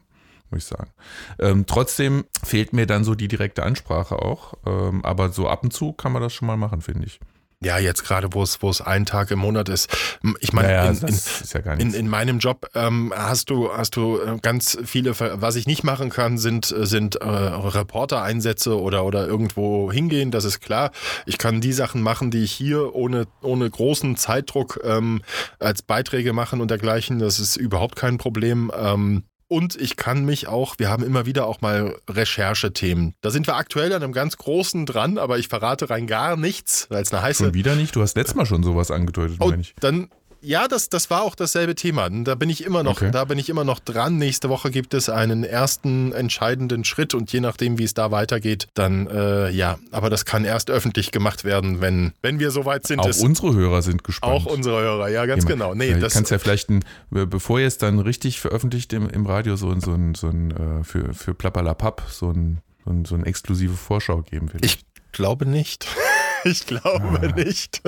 [0.50, 0.90] Muss ich sagen.
[1.38, 4.54] Ähm, trotzdem fehlt mir dann so die direkte Ansprache auch.
[4.66, 7.20] Ähm, aber so ab und zu kann man das schon mal machen, finde ich.
[7.60, 9.90] Ja, jetzt gerade, wo es, wo es ein Tag im Monat ist.
[10.38, 11.18] Ich meine, Naja, in, in,
[11.64, 15.66] ja in, in meinem Job ähm, hast du, hast du äh, ganz viele, was ich
[15.66, 20.92] nicht machen kann, sind, äh, sind äh, Reporter-Einsätze oder, oder irgendwo hingehen, das ist klar.
[21.26, 25.22] Ich kann die Sachen machen, die ich hier ohne, ohne großen Zeitdruck ähm,
[25.58, 27.18] als Beiträge machen und dergleichen.
[27.18, 28.70] Das ist überhaupt kein Problem.
[28.78, 33.14] Ähm, und ich kann mich auch, wir haben immer wieder auch mal Recherchethemen.
[33.20, 36.86] Da sind wir aktuell an einem ganz großen dran, aber ich verrate rein gar nichts,
[36.90, 37.96] weil es eine heiße Schon wieder nicht?
[37.96, 39.74] Du hast letztes Mal schon sowas angedeutet, Oh, meine ich.
[39.80, 40.08] dann
[40.40, 42.08] ja, das, das war auch dasselbe Thema.
[42.10, 43.10] Da bin ich immer noch, Okay.
[43.10, 44.16] da bin ich immer noch dran.
[44.18, 48.68] Nächste Woche gibt es einen ersten entscheidenden Schritt und je nachdem, wie es da weitergeht,
[48.74, 49.78] dann äh, ja.
[49.90, 53.00] Aber das kann erst öffentlich gemacht werden, wenn, wenn wir soweit sind.
[53.00, 54.32] Auch unsere Hörer sind gespannt.
[54.32, 55.74] auch unsere Hörer, ja, ganz Jemand- genau.
[55.74, 59.26] Nee, Ja, das kannst ja vielleicht, ein, bevor ihr es dann richtig veröffentlicht im, im
[59.26, 63.04] Radio, so ein, so ein, so ein äh, für, für Plappalapapp, so ein, so ein,
[63.04, 64.60] so eine exklusive Vorschau geben will.
[64.64, 65.86] ich glaube nicht.
[66.44, 67.34] Ich glaube Ah.
[67.36, 67.80] nicht.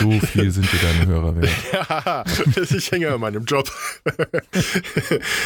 [0.00, 1.50] so viel sind dir deine Hörer wert.
[1.72, 2.24] Ja,
[2.70, 3.70] ich hänge an meinem Job.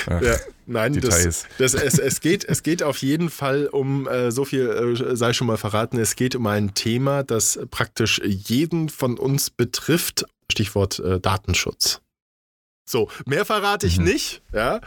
[0.09, 4.44] ja, nein, das, das, es, es, geht, es geht auf jeden Fall um, äh, so
[4.44, 9.18] viel äh, sei schon mal verraten, es geht um ein Thema, das praktisch jeden von
[9.18, 10.25] uns betrifft.
[10.51, 12.01] Stichwort äh, Datenschutz.
[12.90, 14.42] So, mehr verrate ich nicht.
[14.53, 14.74] Ja.
[14.74, 14.81] Ja,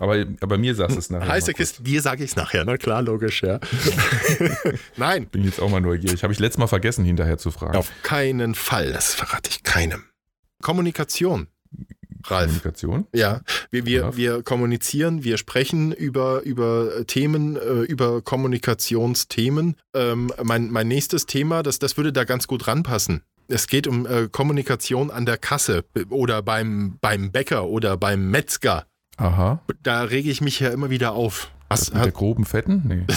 [0.00, 1.26] aber, aber mir sagst du es nachher.
[1.28, 1.54] Heiße.
[1.54, 2.66] Kiste, dir sage ich es nachher.
[2.66, 3.60] Na klar, logisch, ja.
[4.98, 6.22] Nein, Bin jetzt auch mal neugierig.
[6.22, 7.74] Habe ich letztes Mal vergessen, hinterher zu fragen.
[7.76, 8.92] auf keinen Fall.
[8.92, 10.04] Das verrate ich keinem.
[10.60, 11.46] Kommunikation.
[12.24, 12.44] Ralf.
[12.48, 13.06] Kommunikation.
[13.14, 13.40] Ja,
[13.70, 19.76] wir, wir, wir kommunizieren, wir sprechen über, über äh, Themen, äh, über Kommunikationsthemen.
[19.94, 23.22] Ähm, mein, mein nächstes Thema, das, das würde da ganz gut ranpassen.
[23.48, 28.86] Es geht um äh, Kommunikation an der Kasse oder beim, beim Bäcker oder beim Metzger.
[29.16, 29.60] Aha.
[29.82, 31.50] Da rege ich mich ja immer wieder auf.
[31.68, 32.82] Was, mit der groben Fetten?
[32.86, 33.04] Nee.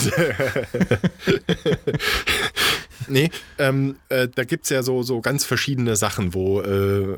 [3.08, 7.18] Nee, ähm, äh, da gibt's ja so, so ganz verschiedene Sachen, wo, äh,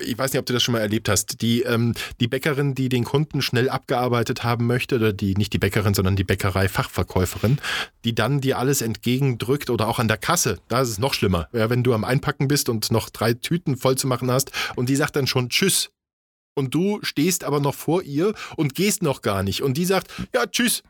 [0.00, 2.88] ich weiß nicht, ob du das schon mal erlebt hast, die, ähm, die Bäckerin, die
[2.88, 7.58] den Kunden schnell abgearbeitet haben möchte, oder die, nicht die Bäckerin, sondern die Bäckerei-Fachverkäuferin,
[8.04, 11.48] die dann dir alles entgegendrückt oder auch an der Kasse, da ist es noch schlimmer,
[11.52, 14.88] ja, wenn du am Einpacken bist und noch drei Tüten voll zu machen hast und
[14.88, 15.90] die sagt dann schon Tschüss.
[16.54, 19.62] Und du stehst aber noch vor ihr und gehst noch gar nicht.
[19.62, 20.82] Und die sagt, ja, tschüss.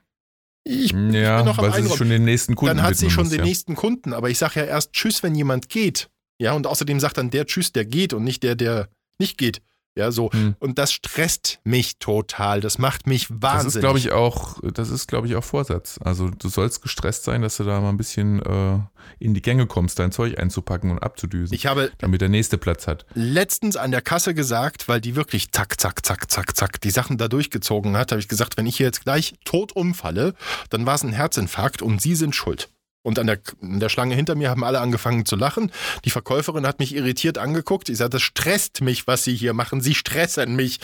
[0.64, 0.96] Ich Ja,
[1.38, 1.96] bin noch am weil sie Einräumen.
[1.96, 3.44] schon den nächsten Kunden dann hat sie schon muss, den ja.
[3.44, 4.12] nächsten Kunden.
[4.12, 6.08] Aber ich sage ja erst Tschüss, wenn jemand geht.
[6.40, 9.60] Ja, und außerdem sagt dann der Tschüss, der geht und nicht der, der nicht geht.
[9.94, 10.32] Ja, so.
[10.32, 10.56] Hm.
[10.58, 12.60] Und das stresst mich total.
[12.62, 13.74] Das macht mich Das wahnsinnig.
[13.76, 15.98] ist, glaube ich, auch, das ist, glaube ich, auch Vorsatz.
[16.02, 18.78] Also du sollst gestresst sein, dass du da mal ein bisschen äh,
[19.18, 22.86] in die Gänge kommst, dein Zeug einzupacken und abzudüsen, ich habe damit der nächste Platz
[22.86, 23.04] hat.
[23.14, 27.18] letztens an der Kasse gesagt, weil die wirklich zack, zack, zack, zack, zack die Sachen
[27.18, 30.34] da durchgezogen hat, habe ich gesagt, wenn ich hier jetzt gleich tot umfalle,
[30.70, 32.70] dann war es ein Herzinfarkt und Sie sind schuld.
[33.02, 35.72] Und an der, an der Schlange hinter mir haben alle angefangen zu lachen.
[36.04, 37.88] Die Verkäuferin hat mich irritiert angeguckt.
[37.88, 39.80] Ich sagte, das stresst mich, was Sie hier machen.
[39.80, 40.78] Sie stressen mich.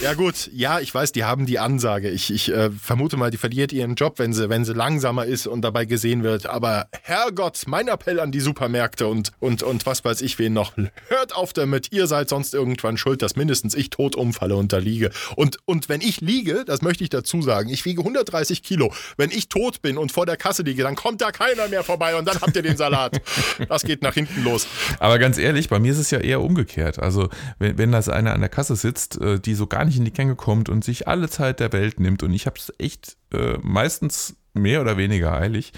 [0.00, 2.10] Ja gut, ja, ich weiß, die haben die Ansage.
[2.10, 5.46] Ich, ich äh, vermute mal, die verliert ihren Job, wenn sie, wenn sie langsamer ist
[5.46, 6.46] und dabei gesehen wird.
[6.46, 10.76] Aber Herrgott, mein Appell an die Supermärkte und, und, und was weiß ich wen noch.
[11.08, 14.78] Hört auf damit, ihr seid sonst irgendwann schuld, dass mindestens ich tot umfalle und da
[14.78, 15.10] liege.
[15.36, 18.92] Und, und wenn ich liege, das möchte ich dazu sagen, ich wiege 130 Kilo.
[19.16, 22.16] Wenn ich tot bin und vor der Kasse liege, dann kommt da keiner mehr vorbei
[22.16, 23.20] und dann habt ihr den Salat.
[23.68, 24.66] Das geht nach hinten los.
[24.98, 26.98] Aber ganz ehrlich, bei mir ist es ja eher umgekehrt.
[26.98, 30.04] Also wenn, wenn das einer an der Kasse sitzt, äh, die so gar nicht in
[30.04, 33.16] die Gänge kommt und sich alle Zeit der Welt nimmt und ich habe es echt
[33.32, 35.72] äh, meistens mehr oder weniger eilig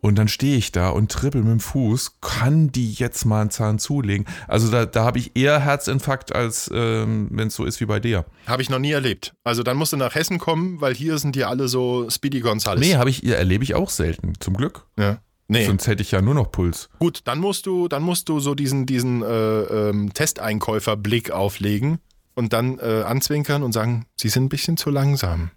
[0.00, 3.50] und dann stehe ich da und trippel mit dem Fuß, kann die jetzt mal einen
[3.50, 4.26] Zahn zulegen?
[4.46, 8.00] Also da, da habe ich eher Herzinfarkt, als ähm, wenn es so ist wie bei
[8.00, 8.24] dir.
[8.46, 9.34] Habe ich noch nie erlebt.
[9.44, 12.80] Also dann musst du nach Hessen kommen, weil hier sind die alle so Speedy Gonzales.
[12.80, 14.86] Nee, habe ich, erlebe ich auch selten, zum Glück.
[14.98, 15.18] Ja.
[15.48, 15.66] Nee.
[15.66, 16.88] Sonst hätte ich ja nur noch Puls.
[16.98, 21.98] Gut, dann musst du, dann musst du so diesen, diesen äh, ähm, Testeinkäuferblick auflegen
[22.34, 25.50] und dann äh, anzwinkern und sagen, sie sind ein bisschen zu langsam.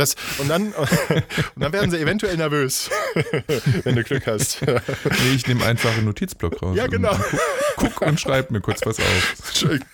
[0.00, 1.24] Das, und, dann, und
[1.56, 2.88] dann werden sie eventuell nervös,
[3.84, 4.62] wenn du Glück hast.
[4.62, 6.74] Nee, ich nehme einfach einen Notizblock raus.
[6.74, 7.12] Ja, genau.
[7.12, 7.20] Und
[7.76, 9.34] guck, guck und schreib mir kurz was auf.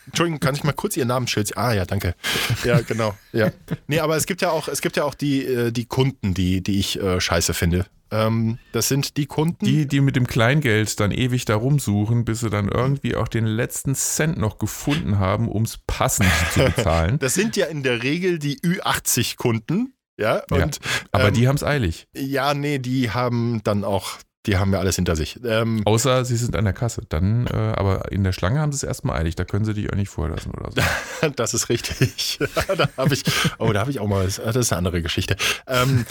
[0.06, 1.56] Entschuldigung, kann ich mal kurz Ihr Namensschild?
[1.56, 2.14] Ah ja, danke.
[2.62, 3.16] Ja, genau.
[3.32, 3.50] Ja.
[3.88, 6.62] Nee, aber es gibt ja auch, es gibt ja auch die, äh, die Kunden, die,
[6.62, 7.86] die ich äh, scheiße finde.
[8.10, 9.64] Ähm, das sind die Kunden.
[9.64, 13.46] Die, die mit dem Kleingeld dann ewig da rumsuchen, bis sie dann irgendwie auch den
[13.46, 17.18] letzten Cent noch gefunden haben, um es passend zu bezahlen.
[17.18, 19.92] das sind ja in der Regel die Ü80-Kunden.
[20.18, 20.78] Ja, und
[21.12, 22.08] Aber ähm, die haben es eilig.
[22.14, 24.12] Ja, nee, die haben dann auch,
[24.46, 25.38] die haben ja alles hinter sich.
[25.44, 27.02] Ähm, Außer sie sind an der Kasse.
[27.08, 29.34] Dann, äh, aber in der Schlange haben sie es erstmal eilig.
[29.34, 31.28] Da können sie dich auch nicht vorlassen oder so.
[31.36, 32.38] das ist richtig.
[32.76, 33.24] da habe ich,
[33.58, 35.36] oh, da habe ich auch mal, das ist eine andere Geschichte.
[35.66, 36.06] Ähm,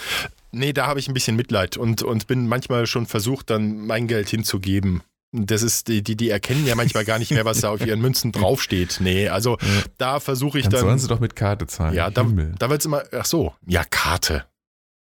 [0.52, 4.06] nee, da habe ich ein bisschen Mitleid und, und bin manchmal schon versucht, dann mein
[4.06, 5.02] Geld hinzugeben.
[5.32, 8.00] Das ist, die, die, die erkennen ja manchmal gar nicht mehr, was da auf ihren
[8.00, 8.98] Münzen draufsteht.
[9.00, 9.58] Nee, also
[9.98, 10.80] da versuche ich Dann dann.
[10.80, 11.94] sollen sie doch mit Karte zahlen.
[11.94, 12.54] ja, da, Himmel.
[12.58, 14.46] da wird es immer, ach so, ja, Karte.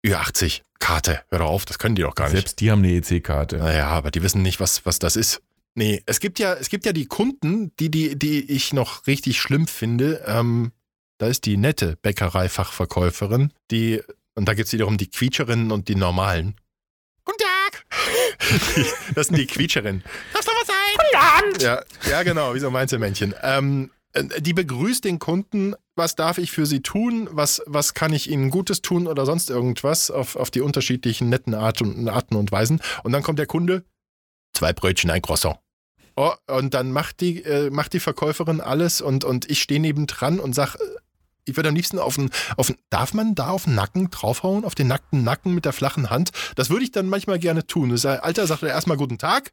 [0.06, 2.32] Ü80, Karte, hör doch auf, das können die doch gar nicht.
[2.32, 3.58] Selbst die haben eine EC-Karte.
[3.58, 5.42] Naja, aber die wissen nicht, was, was das ist.
[5.74, 9.40] Nee, es gibt ja, es gibt ja die Kunden, die, die, die ich noch richtig
[9.40, 10.22] schlimm finde.
[10.26, 10.72] Ähm,
[11.18, 14.00] da ist die nette Bäckereifachverkäuferin, die,
[14.34, 16.56] und da gibt es wiederum die Quietscherinnen und die normalen.
[19.14, 20.02] Das sind die Quietscherinnen.
[20.32, 20.76] Darf noch was sein?
[20.96, 21.62] Guten Abend!
[21.62, 23.34] Ja, ja genau, wie so ein Mainzelmännchen.
[23.42, 28.12] Ähm, äh, die begrüßt den Kunden, was darf ich für sie tun, was, was kann
[28.12, 32.36] ich ihnen Gutes tun oder sonst irgendwas auf, auf die unterschiedlichen netten Art und, Arten
[32.36, 32.80] und Weisen.
[33.02, 33.84] Und dann kommt der Kunde,
[34.54, 35.58] zwei Brötchen, ein Croissant.
[36.14, 40.40] Oh, und dann macht die, äh, macht die Verkäuferin alles und, und ich stehe nebendran
[40.40, 40.78] und sag, äh,
[41.44, 44.64] ich würde am liebsten auf den, auf den, darf man da auf den Nacken draufhauen,
[44.64, 46.30] auf den nackten Nacken mit der flachen Hand?
[46.56, 47.90] Das würde ich dann manchmal gerne tun.
[47.90, 49.52] Das Alter sagt er erstmal guten Tag,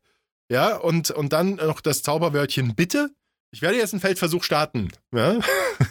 [0.52, 3.10] ja, und, und dann noch das Zauberwörtchen bitte.
[3.52, 4.90] Ich werde jetzt einen Feldversuch starten.
[5.12, 5.40] Ja,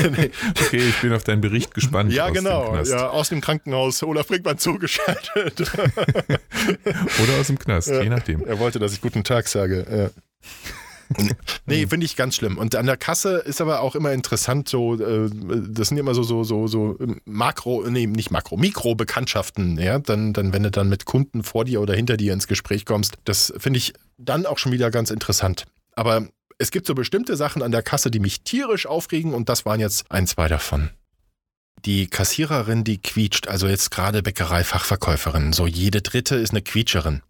[0.00, 2.12] Okay, ich bin auf deinen Bericht gespannt.
[2.12, 2.76] ja genau.
[2.82, 4.02] Ja, aus dem Krankenhaus.
[4.02, 5.60] Olaf Brinkmann zugeschaltet.
[7.22, 8.02] Oder aus dem Knast, Ja.
[8.02, 8.44] je nachdem.
[8.44, 9.86] er wollte, dass ich guten Tag sage.
[9.90, 10.22] Ja.
[11.66, 12.58] Nee, finde ich ganz schlimm.
[12.58, 15.28] Und an der Kasse ist aber auch immer interessant, so, äh,
[15.68, 19.98] das sind immer so, so, so, so Makro, nee, nicht Makro, Mikro-Bekanntschaften, ja.
[19.98, 23.16] Dann, dann, wenn du dann mit Kunden vor dir oder hinter dir ins Gespräch kommst,
[23.24, 25.64] das finde ich dann auch schon wieder ganz interessant.
[25.92, 29.66] Aber es gibt so bestimmte Sachen an der Kasse, die mich tierisch aufregen und das
[29.66, 30.90] waren jetzt ein, zwei davon.
[31.84, 37.22] Die Kassiererin, die quietscht, also jetzt gerade Bäckerei-Fachverkäuferin, so jede dritte ist eine Quietscherin.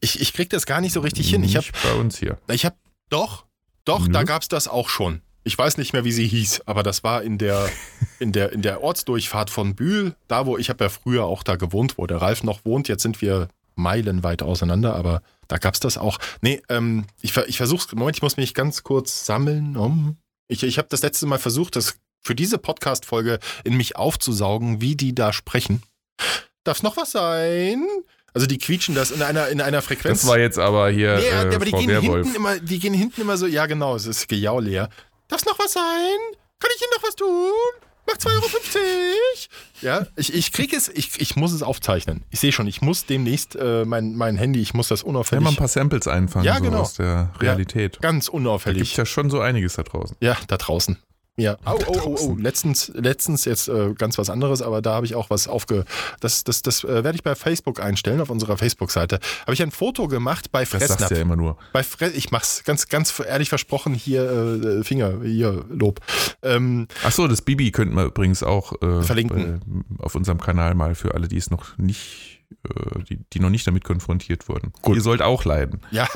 [0.00, 1.44] Ich, ich krieg das gar nicht so richtig hin.
[1.44, 2.38] Ich habe Nicht bei uns hier.
[2.50, 2.76] ich habe
[3.10, 3.44] doch,
[3.84, 4.12] doch, Nö.
[4.12, 5.20] da gab's das auch schon.
[5.42, 7.68] Ich weiß nicht mehr, wie sie hieß, aber das war in der,
[8.18, 11.56] in der, in der Ortsdurchfahrt von Bühl, da wo ich habe ja früher auch da
[11.56, 12.88] gewohnt, wo der Ralf noch wohnt.
[12.88, 16.18] Jetzt sind wir meilenweit auseinander, aber da gab's das auch.
[16.42, 19.76] Nee, ähm, ich, ich versuch's, Moment, ich muss mich ganz kurz sammeln.
[19.76, 20.16] Um.
[20.48, 24.94] Ich, ich habe das letzte Mal versucht, das für diese Podcast-Folge in mich aufzusaugen, wie
[24.94, 25.82] die da sprechen.
[26.64, 27.86] Darf's noch was sein?
[28.34, 30.20] Also die quietschen das in einer, in einer Frequenz.
[30.20, 32.24] Das war jetzt aber hier Nee, äh, aber die Frau gehen, Werwolf.
[32.26, 34.88] hinten immer, die gehen hinten immer so, ja genau, es ist Gejaul leer.
[35.28, 35.82] Darf's noch was sein?
[36.60, 37.52] Kann ich Ihnen noch was tun?
[38.06, 38.44] Macht 2,50 Euro.
[39.82, 42.24] Ja, ich, ich krieg es, ich, ich muss es aufzeichnen.
[42.30, 45.44] Ich sehe schon, ich muss demnächst äh, mein, mein Handy, ich muss das Ja, unauffällig,
[45.44, 46.80] mal ein paar Samples einfangen Ja, so genau.
[46.80, 48.00] aus der Realität.
[48.00, 48.82] ganz Da unauffällig.
[48.82, 50.16] gibt ja schon so einiges da draußen.
[50.20, 50.98] Ja, da draußen.
[51.36, 51.56] Ja.
[51.64, 52.36] Oh, oh, oh.
[52.38, 55.86] Letztens, letztens jetzt äh, ganz was anderes, aber da habe ich auch was aufge.
[56.20, 59.20] Das, das, das äh, werde ich bei Facebook einstellen, auf unserer Facebook-Seite.
[59.42, 61.08] Habe ich ein Foto gemacht bei Das sagst Fressnapf.
[61.08, 61.56] du ja immer nur.
[61.72, 64.30] Bei Fre ich mach's ganz, ganz ehrlich versprochen, hier
[64.80, 66.00] äh, Finger, hier Lob.
[66.42, 69.60] Ähm, Achso, das Bibi könnten wir übrigens auch äh, Verlinken.
[69.98, 72.39] bei- auf unserem Kanal mal für alle, die es noch nicht,
[73.08, 74.72] die, die noch nicht damit konfrontiert wurden.
[74.82, 74.96] Gut.
[74.96, 75.80] Ihr sollt auch leiden.
[75.90, 76.06] ja,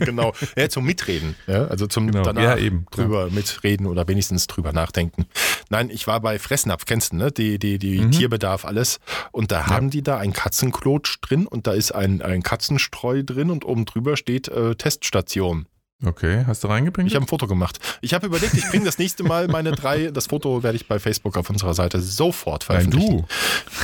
[0.00, 0.32] genau.
[0.56, 1.36] Ja, zum Mitreden.
[1.46, 2.22] Ja, also zum Genau.
[2.22, 5.26] danach Ja, eben, drüber mitreden oder wenigstens drüber nachdenken.
[5.68, 7.30] Nein, ich war bei Fressnapf, kennst du, ne?
[7.32, 8.10] Die, die, die Mhm.
[8.12, 9.00] Tierbedarf, alles.
[9.32, 13.50] Und da haben die da ein Katzenklotsch drin und da ist ein, ein Katzenstreu drin
[13.50, 15.66] und oben drüber steht äh, Teststation.
[16.04, 17.08] Okay, hast du reingebringt?
[17.08, 17.78] Ich habe ein Foto gemacht.
[18.02, 20.98] Ich habe überlegt, ich bringe das nächste Mal meine drei, das Foto werde ich bei
[20.98, 23.18] Facebook auf unserer Seite sofort Nein, veröffentlichen.
[23.18, 23.26] du.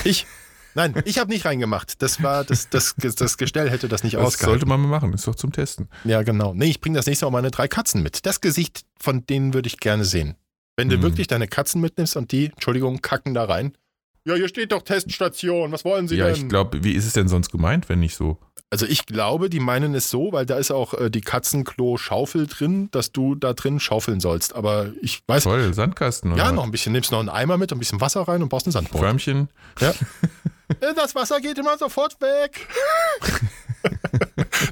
[0.08, 0.26] Ich.
[0.74, 2.00] Nein, ich habe nicht reingemacht.
[2.02, 4.52] Das war das, das, das Gestell hätte das nicht Das ausgehalten.
[4.60, 5.12] sollte man mal machen.
[5.12, 5.88] Ist doch zum Testen.
[6.04, 6.54] Ja, genau.
[6.54, 8.24] Nee, ich bringe das nächste Mal meine drei Katzen mit.
[8.26, 10.36] Das Gesicht von denen würde ich gerne sehen.
[10.76, 11.02] Wenn du Hm.
[11.02, 13.76] wirklich deine Katzen mitnimmst und die, Entschuldigung, kacken da rein.
[14.24, 15.72] Ja, hier steht doch Teststation.
[15.72, 16.34] Was wollen Sie ja, denn?
[16.36, 18.38] ich glaube, wie ist es denn sonst gemeint, wenn nicht so?
[18.70, 22.88] also ich glaube, die meinen es so, weil da ist auch äh, die Katzenklo-Schaufel drin,
[22.90, 24.54] dass du da drin schaufeln sollst.
[24.54, 26.92] Aber ich weiß, Toll, Sandkasten oder ja, noch ein bisschen.
[26.92, 29.00] Nimmst noch einen Eimer mit, ein bisschen Wasser rein und baust ein Sandboot.
[29.00, 29.48] Förmchen.
[29.80, 29.92] Ja.
[30.82, 32.66] Äh, Das Wasser geht immer sofort weg.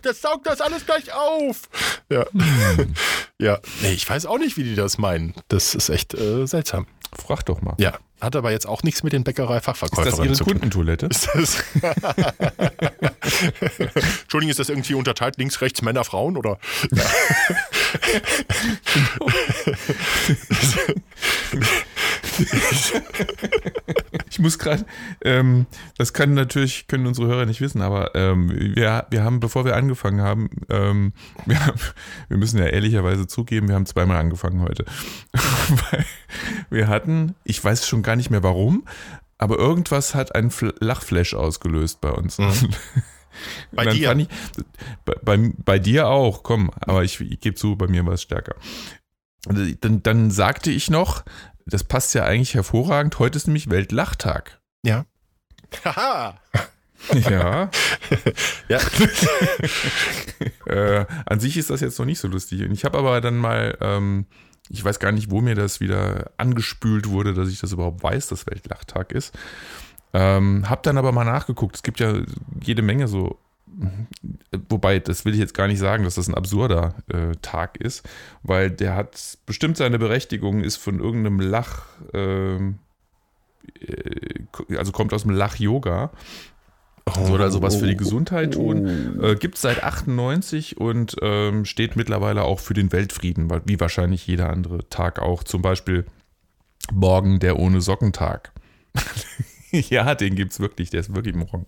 [0.02, 1.62] Das saugt das alles gleich auf.
[2.08, 2.24] Ja.
[3.38, 3.58] Ja.
[3.82, 5.34] Nee, ich weiß auch nicht, wie die das meinen.
[5.48, 6.86] Das ist echt äh, seltsam.
[7.12, 7.74] Frag doch mal.
[7.78, 7.98] Ja.
[8.20, 10.52] Hat aber jetzt auch nichts mit den Ist das Bäckerei-Fachverkäuferinnen Ihre zu tun.
[10.52, 11.06] Kundentoilette?
[11.06, 11.64] Ist das
[14.22, 16.58] Entschuldigung, ist das irgendwie unterteilt links, rechts, Männer, Frauen oder?
[16.92, 17.02] Ja.
[24.40, 24.86] Ich muss gerade,
[25.22, 25.66] ähm,
[25.98, 29.76] das kann natürlich, können unsere Hörer nicht wissen, aber ähm, wir, wir haben, bevor wir
[29.76, 31.12] angefangen haben, ähm,
[31.44, 31.78] wir, haben,
[32.28, 34.86] wir müssen ja ehrlicherweise zugeben, wir haben zweimal angefangen heute.
[35.90, 36.06] Weil
[36.70, 38.86] wir hatten, ich weiß schon gar nicht mehr warum,
[39.36, 42.38] aber irgendwas hat einen Fl- Lachflash ausgelöst bei uns.
[42.38, 42.48] Mhm.
[43.72, 44.16] Bei dir?
[44.16, 44.28] Ich,
[45.04, 48.22] bei, bei, bei dir auch, komm, aber ich, ich gebe zu, bei mir war es
[48.22, 48.54] stärker.
[49.46, 51.24] Und Dann, dann sagte ich noch,
[51.70, 54.60] das passt ja eigentlich hervorragend, heute ist nämlich Weltlachtag.
[54.84, 55.06] Ja.
[55.84, 56.38] Haha.
[57.14, 57.70] Ja.
[58.68, 58.78] Ja.
[60.66, 62.62] äh, an sich ist das jetzt noch nicht so lustig.
[62.62, 64.26] Und ich habe aber dann mal, ähm,
[64.68, 68.28] ich weiß gar nicht, wo mir das wieder angespült wurde, dass ich das überhaupt weiß,
[68.28, 69.34] dass Weltlachtag ist.
[70.12, 71.76] Ähm, hab dann aber mal nachgeguckt.
[71.76, 72.20] Es gibt ja
[72.62, 73.38] jede Menge so,
[74.68, 78.08] wobei, das will ich jetzt gar nicht sagen, dass das ein absurder äh, Tag ist,
[78.42, 82.78] weil der hat bestimmt seine Berechtigung, ist von irgendeinem Lach, ähm,
[83.80, 86.10] äh, also kommt aus dem Lach-Yoga.
[87.26, 89.20] Soll also was für die Gesundheit tun.
[89.20, 94.26] Äh, Gibt es seit 98 und ähm, steht mittlerweile auch für den Weltfrieden, wie wahrscheinlich
[94.26, 95.42] jeder andere Tag auch.
[95.42, 96.04] Zum Beispiel
[96.92, 98.52] morgen der ohne Sockentag.
[99.90, 101.66] ja, den gibt es wirklich, der ist wirklich morgen.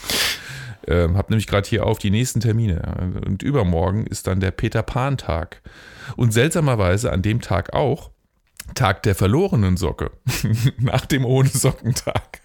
[0.87, 3.23] Ähm, hab nämlich gerade hier auf die nächsten Termine.
[3.25, 5.63] Und übermorgen ist dann der Peter Pan-Tag.
[6.17, 8.11] Und seltsamerweise an dem Tag auch
[8.75, 10.11] Tag der verlorenen Socke.
[10.79, 12.41] Nach dem ohne Sockentag.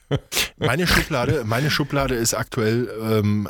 [0.57, 3.49] Meine Schublade, meine Schublade ist aktuell ähm,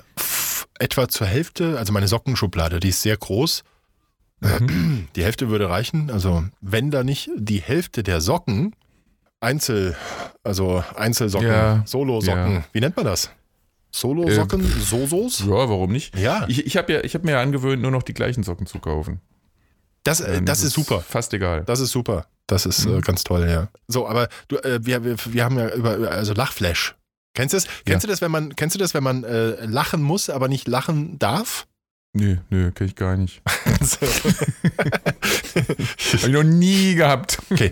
[0.79, 3.63] etwa zur Hälfte, also meine Sockenschublade, die ist sehr groß.
[5.15, 6.11] Die Hälfte würde reichen.
[6.11, 8.75] Also wenn da nicht die Hälfte der Socken
[9.39, 9.95] Einzel,
[10.43, 12.63] also Einzelsocken, Ja, Solo-Socken, ja.
[12.73, 13.29] wie nennt man das?
[13.91, 15.39] Solo-Socken, Sosos?
[15.41, 16.17] Ja, warum nicht?
[16.17, 16.45] Ja.
[16.47, 18.79] Ich, ich habe ja, ich hab mir ja angewöhnt, nur noch die gleichen Socken zu
[18.79, 19.21] kaufen.
[20.03, 21.01] Das, äh, Ähm, das ist super.
[21.01, 21.63] Fast egal.
[21.65, 22.25] Das ist super.
[22.47, 22.97] Das ist Mhm.
[22.97, 23.67] äh, ganz toll, ja.
[23.87, 26.95] So, aber du, äh, wir, wir, wir haben ja über, also Lachflash.
[27.33, 27.67] Kennst du das?
[27.85, 30.67] Kennst du das, wenn man, kennst du das, wenn man äh, lachen muss, aber nicht
[30.67, 31.67] lachen darf?
[32.13, 33.41] Nö, nö, kenn ich gar nicht.
[33.81, 33.97] So.
[35.55, 35.79] Hab
[36.13, 37.37] ich noch nie gehabt.
[37.51, 37.71] Okay.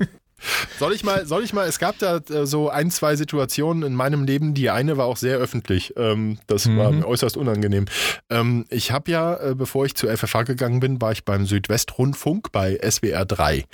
[0.80, 3.94] Soll ich mal, soll ich mal, es gab da äh, so ein, zwei Situationen in
[3.96, 5.94] meinem Leben, die eine war auch sehr öffentlich.
[5.98, 7.00] Ähm, das war Mhm.
[7.00, 7.86] mir äußerst unangenehm.
[8.30, 12.52] Ähm, ich habe ja, äh, bevor ich zur FFH gegangen bin, war ich beim Südwestrundfunk
[12.52, 13.66] bei SWR 3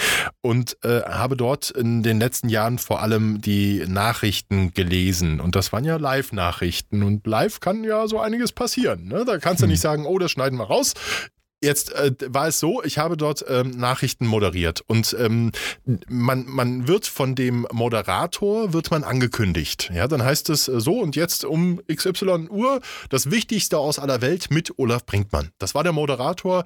[0.41, 5.39] und äh, habe dort in den letzten Jahren vor allem die Nachrichten gelesen.
[5.39, 7.03] Und das waren ja Live-Nachrichten.
[7.03, 9.07] Und live kann ja so einiges passieren.
[9.07, 9.23] Ne?
[9.25, 10.93] Da kannst du nicht sagen, oh, das schneiden wir raus.
[11.63, 15.51] Jetzt äh, war es so, ich habe dort ähm, Nachrichten moderiert und ähm,
[16.09, 19.91] man, man wird von dem Moderator wird man angekündigt.
[19.93, 24.21] Ja, dann heißt es äh, so und jetzt um XY Uhr das Wichtigste aus aller
[24.21, 25.51] Welt mit Olaf Brinkmann.
[25.59, 26.63] Das war der Moderator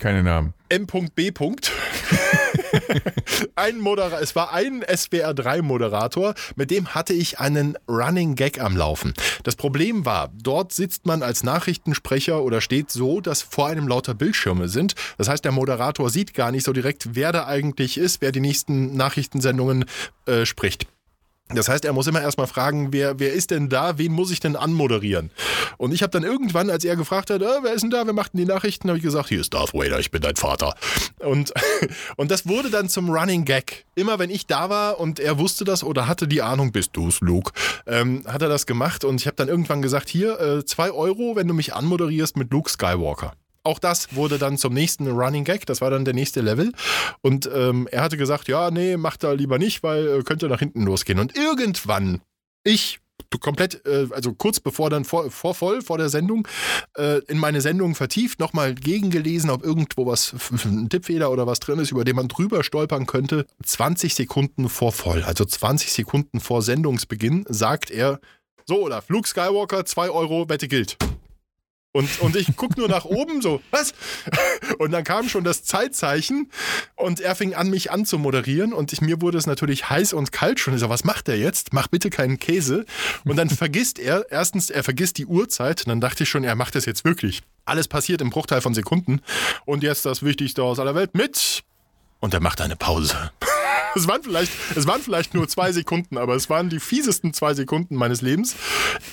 [0.00, 0.52] Keine Namen.
[0.68, 1.32] M.B.
[3.56, 8.60] ein Moderator, es war ein SWR 3 Moderator, mit dem hatte ich einen Running Gag
[8.60, 9.14] am Laufen.
[9.42, 14.14] Das Problem war, dort sitzt man als Nachrichtensprecher oder steht so, dass vor einem lauter
[14.14, 14.94] Bildschirme sind.
[15.18, 18.40] Das heißt, der Moderator sieht gar nicht so direkt, wer da eigentlich ist, wer die
[18.40, 19.84] nächsten Nachrichtensendungen
[20.26, 20.86] äh, spricht.
[21.54, 24.40] Das heißt, er muss immer erstmal fragen, wer, wer ist denn da, wen muss ich
[24.40, 25.30] denn anmoderieren?
[25.76, 28.14] Und ich habe dann irgendwann, als er gefragt hat, äh, wer ist denn da, wer
[28.14, 30.74] macht denn die Nachrichten, habe ich gesagt, hier ist Darth Vader, ich bin dein Vater.
[31.18, 31.52] Und,
[32.16, 33.84] und das wurde dann zum Running Gag.
[33.94, 37.20] Immer wenn ich da war und er wusste das oder hatte die Ahnung, bist du's,
[37.20, 37.52] Luke,
[37.86, 41.36] ähm, hat er das gemacht und ich habe dann irgendwann gesagt, hier, äh, zwei Euro,
[41.36, 43.34] wenn du mich anmoderierst mit Luke Skywalker.
[43.64, 46.72] Auch das wurde dann zum nächsten Running Gag, das war dann der nächste Level.
[47.20, 50.58] Und ähm, er hatte gesagt, ja, nee, mach da lieber nicht, weil äh, könnte nach
[50.58, 51.18] hinten losgehen.
[51.18, 52.20] Und irgendwann,
[52.64, 52.98] ich
[53.40, 56.46] komplett, äh, also kurz bevor dann vor, vor voll, vor der Sendung,
[56.96, 61.78] äh, in meine Sendung vertieft, nochmal gegengelesen, ob irgendwo was, ein Tippfehler oder was drin
[61.78, 63.46] ist, über den man drüber stolpern könnte.
[63.64, 68.20] 20 Sekunden vor voll, also 20 Sekunden vor Sendungsbeginn, sagt er,
[68.66, 70.96] so Olaf, Luke Skywalker, 2 Euro, Wette gilt.
[71.94, 73.92] Und, und ich guck nur nach oben, so, was?
[74.78, 76.50] Und dann kam schon das Zeitzeichen
[76.96, 80.58] und er fing an, mich anzumoderieren und ich, mir wurde es natürlich heiß und kalt
[80.58, 80.72] schon.
[80.72, 81.74] Ich so, was macht er jetzt?
[81.74, 82.86] Mach bitte keinen Käse.
[83.24, 85.82] Und dann vergisst er, erstens, er vergisst die Uhrzeit.
[85.82, 87.42] Und dann dachte ich schon, er macht das jetzt wirklich.
[87.66, 89.20] Alles passiert im Bruchteil von Sekunden.
[89.66, 91.62] Und jetzt das Wichtigste aus aller Welt mit.
[92.20, 93.30] Und er macht eine Pause.
[94.02, 97.52] Es waren, vielleicht, es waren vielleicht nur zwei Sekunden, aber es waren die fiesesten zwei
[97.52, 98.56] Sekunden meines Lebens.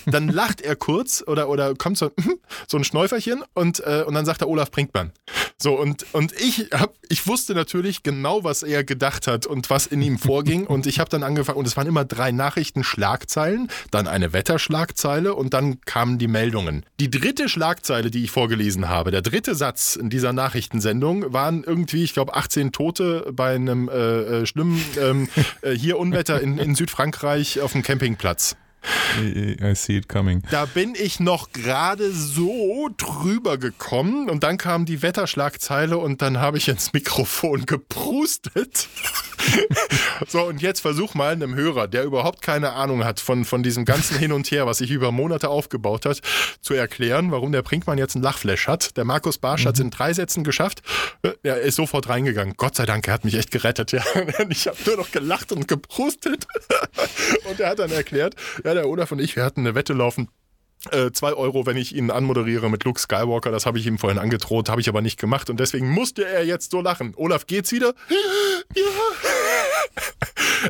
[0.05, 2.11] Dann lacht er kurz oder, oder kommt so,
[2.67, 5.11] so ein Schnäuferchen und, äh, und dann sagt er Olaf Brinkmann.
[5.61, 9.87] So, und, und ich, hab, ich wusste natürlich genau, was er gedacht hat und was
[9.87, 10.65] in ihm vorging.
[10.65, 15.53] Und ich habe dann angefangen, und es waren immer drei Nachrichtenschlagzeilen, dann eine Wetterschlagzeile und
[15.53, 16.85] dann kamen die Meldungen.
[17.01, 22.05] Die dritte Schlagzeile, die ich vorgelesen habe, der dritte Satz in dieser Nachrichtensendung, waren irgendwie,
[22.05, 24.45] ich glaube, 18 Tote bei einem äh, äh,
[24.77, 25.29] schlimmen ähm,
[25.61, 28.55] äh, hier Unwetter in, in Südfrankreich auf dem Campingplatz.
[29.19, 30.41] I, see it coming.
[30.51, 36.39] Da bin ich noch gerade so drüber gekommen und dann kam die Wetterschlagzeile und dann
[36.39, 38.87] habe ich ins Mikrofon geprustet.
[40.27, 43.85] so, und jetzt versuch mal einem Hörer, der überhaupt keine Ahnung hat von, von diesem
[43.85, 46.21] ganzen Hin und Her, was sich über Monate aufgebaut hat,
[46.61, 48.95] zu erklären, warum der Brinkmann jetzt einen Lachflash hat.
[48.97, 50.81] Der Markus Barsch hat es in drei Sätzen geschafft.
[51.23, 52.53] Äh, Er ist sofort reingegangen.
[52.57, 53.91] Gott sei Dank, er hat mich echt gerettet.
[53.91, 54.03] Ja.
[54.49, 56.45] Ich habe nur noch gelacht und geprustet.
[57.49, 60.29] Und er hat dann erklärt, ja, der Olaf und ich, wir hatten eine Wette laufen.
[60.91, 64.17] Äh, zwei Euro, wenn ich ihn anmoderiere mit Luke Skywalker, das habe ich ihm vorhin
[64.17, 67.13] angedroht, habe ich aber nicht gemacht und deswegen musste er jetzt so lachen.
[67.17, 67.93] Olaf, geht's wieder?
[68.09, 68.15] Ja.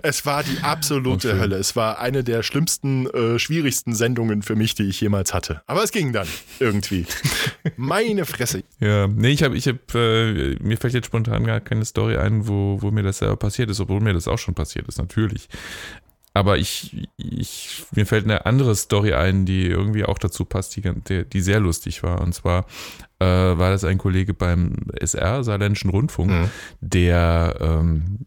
[0.04, 1.40] Es war die absolute Oh.
[1.40, 1.58] Hölle.
[1.58, 5.62] Es war eine der schlimmsten, äh, schwierigsten Sendungen für mich, die ich jemals hatte.
[5.66, 6.28] Aber es ging dann
[6.60, 7.06] irgendwie.
[7.76, 8.64] Meine Fresse.
[8.80, 12.48] Ja, nee, ich habe, ich hab, äh, mir fällt jetzt spontan gar keine Story ein,
[12.48, 15.50] wo, wo mir das selber passiert ist, obwohl mir das auch schon passiert ist, natürlich.
[16.34, 21.26] Aber ich, ich, mir fällt eine andere Story ein, die irgendwie auch dazu passt, die,
[21.26, 22.22] die, sehr lustig war.
[22.22, 22.66] Und zwar
[23.20, 26.52] äh, war das ein Kollege beim SR, Saarländischen Rundfunk, Mhm.
[26.82, 28.20] der ähm,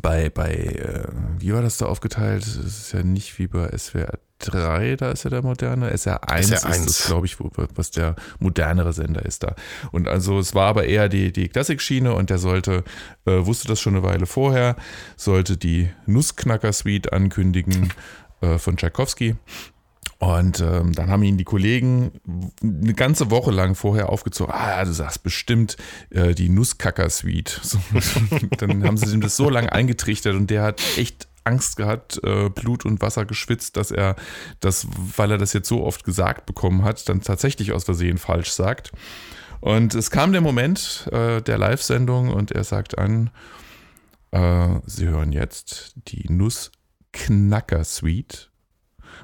[0.00, 2.46] bei, bei äh, wie war das da aufgeteilt?
[2.46, 5.90] Es ist ja nicht wie bei SWR 3, da ist ja der moderne.
[5.90, 6.84] SR 1 ist SR1.
[6.86, 7.36] das, glaube ich,
[7.74, 9.54] was der modernere Sender ist da.
[9.92, 12.84] Und also es war aber eher die, die Klassik-Schiene und der sollte,
[13.26, 14.76] äh, wusste das schon eine Weile vorher,
[15.16, 17.92] sollte die Nussknacker-Suite ankündigen
[18.40, 19.36] äh, von Tchaikovsky.
[20.20, 22.12] Und ähm, dann haben ihn die Kollegen
[22.62, 24.52] eine ganze Woche lang vorher aufgezogen.
[24.54, 25.78] Ah, du sagst bestimmt
[26.10, 27.58] äh, die Nusskacker-Suite.
[27.62, 27.78] So,
[28.58, 32.50] dann haben sie ihm das so lange eingetrichtert und der hat echt Angst gehabt, äh,
[32.50, 34.14] Blut und Wasser geschwitzt, dass er
[34.60, 38.50] das, weil er das jetzt so oft gesagt bekommen hat, dann tatsächlich aus Versehen falsch
[38.50, 38.92] sagt.
[39.60, 43.30] Und es kam der Moment äh, der Live-Sendung und er sagt an,
[44.32, 48.49] äh, Sie hören jetzt die Nussknacker-Suite.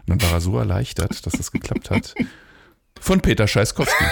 [0.09, 2.15] Und dann war er so erleichtert, dass das geklappt hat.
[3.01, 4.05] Von Peter Scheißkowski.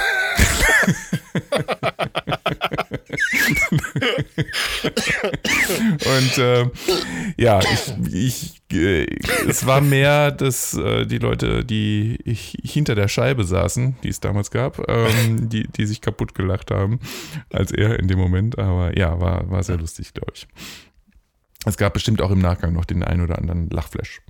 [6.04, 6.66] Und äh,
[7.36, 9.06] ja, ich, ich, äh,
[9.48, 14.20] es war mehr, dass äh, die Leute, die ich, hinter der Scheibe saßen, die es
[14.20, 17.00] damals gab, ähm, die, die sich kaputt gelacht haben,
[17.52, 18.58] als er in dem Moment.
[18.58, 20.46] Aber ja, war, war sehr lustig, glaube ich.
[21.64, 24.20] Es gab bestimmt auch im Nachgang noch den einen oder anderen Lachflash.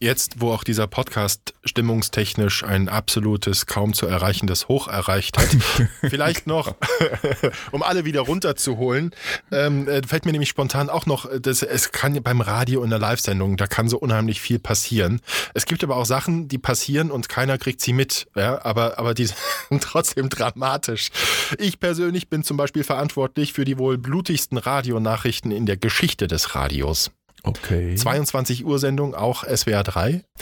[0.00, 5.48] Jetzt, wo auch dieser Podcast stimmungstechnisch ein absolutes, kaum zu erreichendes Hoch erreicht hat,
[6.00, 6.74] vielleicht noch,
[7.72, 9.14] um alle wieder runterzuholen,
[9.52, 12.98] ähm, äh, fällt mir nämlich spontan auch noch, dass es kann beim Radio in der
[12.98, 15.20] Live-Sendung, da kann so unheimlich viel passieren.
[15.54, 19.14] Es gibt aber auch Sachen, die passieren und keiner kriegt sie mit, ja, aber, aber
[19.14, 19.26] die
[19.68, 21.10] sind trotzdem dramatisch.
[21.58, 26.54] Ich persönlich bin zum Beispiel verantwortlich für die wohl blutigsten Radionachrichten in der Geschichte des
[26.54, 27.10] Radios.
[27.44, 27.94] Okay.
[27.94, 30.24] 22 Uhr Sendung, auch SWR 3.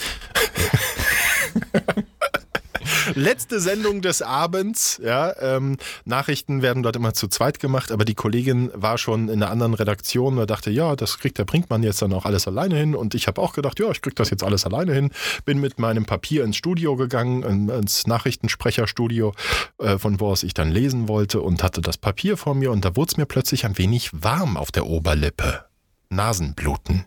[3.14, 8.14] Letzte Sendung des Abends, ja, ähm, Nachrichten werden dort immer zu zweit gemacht, aber die
[8.14, 12.00] Kollegin war schon in einer anderen Redaktion und dachte, ja, das kriegt der Brinkmann jetzt
[12.00, 14.44] dann auch alles alleine hin und ich habe auch gedacht, ja, ich krieg das jetzt
[14.44, 15.10] alles alleine hin,
[15.44, 19.34] bin mit meinem Papier ins Studio gegangen, ins Nachrichtensprecherstudio,
[19.78, 22.84] äh, von wo aus ich dann lesen wollte und hatte das Papier vor mir und
[22.84, 25.71] da wurde es mir plötzlich ein wenig warm auf der Oberlippe.
[26.12, 27.06] Nasenbluten.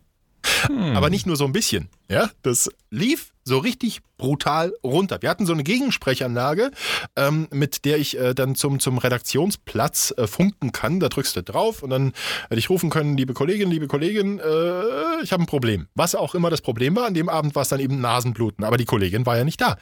[0.68, 0.96] Hm.
[0.96, 1.90] Aber nicht nur so ein bisschen.
[2.10, 5.22] Ja, das lief so richtig brutal runter.
[5.22, 6.72] Wir hatten so eine Gegensprechanlage,
[7.16, 11.00] ähm, mit der ich äh, dann zum, zum Redaktionsplatz äh, funken kann.
[11.00, 12.14] Da drückst du drauf und dann
[12.50, 15.88] hätte ich rufen können, liebe Kollegin, liebe Kollegin, äh, ich habe ein Problem.
[15.94, 18.66] Was auch immer das Problem war, an dem Abend war es dann eben Nasenbluten.
[18.66, 19.78] Aber die Kollegin war ja nicht da.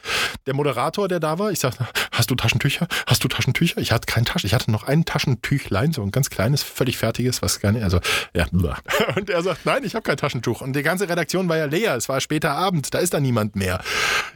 [0.46, 2.86] Der Moderator, der da war, ich sagte, hast du Taschentücher?
[3.06, 3.80] Hast du Taschentücher?
[3.80, 4.46] Ich hatte kein Taschen.
[4.46, 8.00] Ich hatte noch ein Taschentüchlein, so ein ganz kleines, völlig fertiges, was gar nicht, also,
[8.34, 8.46] ja.
[9.16, 10.60] Und er sagt, nein, ich habe kein Taschentuch.
[10.60, 11.96] Und die ganze Redaktion war ja leer.
[11.96, 13.80] Es war später Abend, da ist da niemand mehr.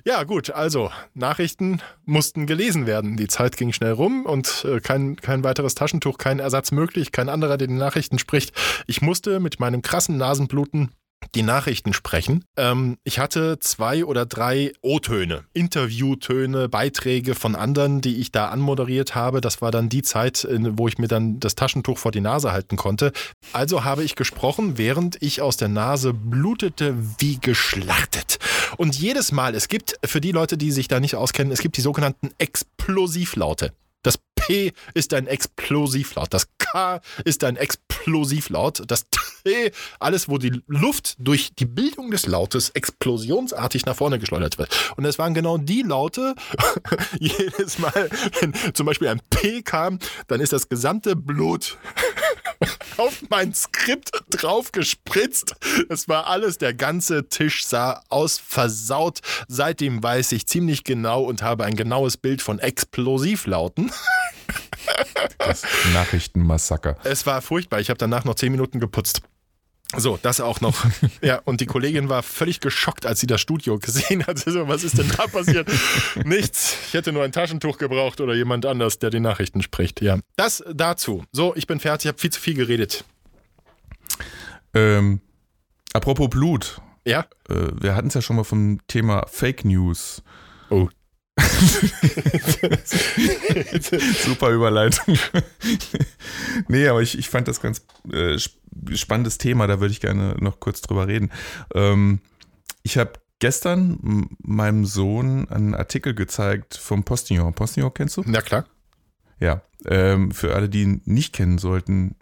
[0.04, 3.16] Ja, gut, also Nachrichten mussten gelesen werden.
[3.16, 7.28] Die Zeit ging schnell rum und äh, kein, kein weiteres Taschentuch, kein Ersatz möglich, kein
[7.28, 8.52] anderer, der die Nachrichten spricht.
[8.86, 10.90] Ich musste mit meinem krassen Nasenbluten
[11.34, 12.44] die Nachrichten sprechen.
[12.56, 19.14] Ähm, ich hatte zwei oder drei O-Töne, Interviewtöne, Beiträge von anderen, die ich da anmoderiert
[19.14, 19.40] habe.
[19.40, 22.76] Das war dann die Zeit, wo ich mir dann das Taschentuch vor die Nase halten
[22.76, 23.12] konnte.
[23.52, 28.38] Also habe ich gesprochen, während ich aus der Nase blutete wie geschlachtet.
[28.76, 31.76] Und jedes Mal, es gibt für die Leute, die sich da nicht auskennen, es gibt
[31.76, 33.72] die sogenannten Explosivlaute.
[34.02, 36.32] Das P ist ein Explosivlaut.
[36.32, 38.82] Das K ist ein Explosivlaut.
[38.86, 39.06] Das
[39.44, 44.94] T, alles, wo die Luft durch die Bildung des Lautes explosionsartig nach vorne geschleudert wird.
[44.96, 46.34] Und es waren genau die Laute,
[47.18, 48.10] jedes Mal,
[48.40, 51.78] wenn zum Beispiel ein P kam, dann ist das gesamte Blut
[52.98, 55.54] auf mein Skript drauf gespritzt.
[55.88, 59.20] Es war alles, der ganze Tisch sah aus versaut.
[59.48, 63.90] Seitdem weiß ich ziemlich genau und habe ein genaues Bild von Explosivlauten.
[65.38, 66.96] Das Nachrichtenmassaker.
[67.04, 67.80] Es war furchtbar.
[67.80, 69.22] Ich habe danach noch zehn Minuten geputzt.
[69.96, 70.84] So, das auch noch.
[71.22, 74.38] Ja, und die Kollegin war völlig geschockt, als sie das Studio gesehen hat.
[74.38, 75.68] So, was ist denn da passiert?
[76.24, 76.76] Nichts.
[76.86, 80.00] Ich hätte nur ein Taschentuch gebraucht oder jemand anders, der die Nachrichten spricht.
[80.00, 81.24] Ja, das dazu.
[81.32, 82.04] So, ich bin fertig.
[82.04, 83.04] Ich habe viel zu viel geredet.
[84.74, 85.20] Ähm,
[85.92, 86.80] apropos Blut.
[87.04, 87.26] Ja?
[87.48, 90.22] Äh, wir hatten es ja schon mal vom Thema Fake News.
[90.70, 90.88] Oh.
[94.24, 95.16] Super Überleitung.
[96.68, 98.38] nee, aber ich, ich fand das ganz äh,
[98.94, 101.30] spannendes Thema, da würde ich gerne noch kurz drüber reden.
[101.74, 102.20] Ähm,
[102.82, 107.54] ich habe gestern meinem Sohn einen Artikel gezeigt vom Postillon.
[107.54, 108.24] Postillon kennst du?
[108.26, 108.64] Na klar.
[109.40, 112.16] Ja, ähm, für alle, die ihn nicht kennen sollten,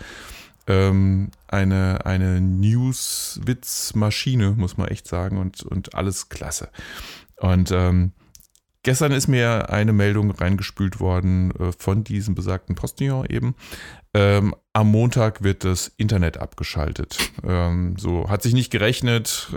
[0.67, 6.69] ähm, eine, eine News-Witz-Maschine, muss man echt sagen, und, und alles klasse.
[7.37, 8.11] Und ähm,
[8.83, 13.55] gestern ist mir eine Meldung reingespült worden äh, von diesem besagten Postillon eben.
[14.13, 17.31] Ähm, am Montag wird das Internet abgeschaltet.
[17.43, 19.51] Ähm, so hat sich nicht gerechnet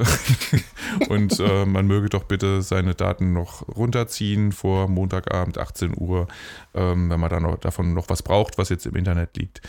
[1.09, 6.27] und äh, man möge doch bitte seine Daten noch runterziehen vor Montagabend 18 Uhr,
[6.75, 9.63] ähm, wenn man dann noch, davon noch was braucht, was jetzt im Internet liegt.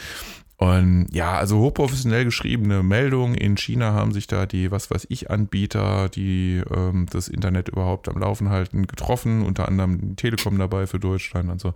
[0.62, 3.34] Und ja, also hochprofessionell geschriebene Meldungen.
[3.34, 8.07] In China haben sich da die, was weiß ich, Anbieter, die ähm, das Internet überhaupt
[8.07, 9.41] am Laufen halten, getroffen.
[9.41, 11.74] Unter anderem Telekom dabei für Deutschland und so.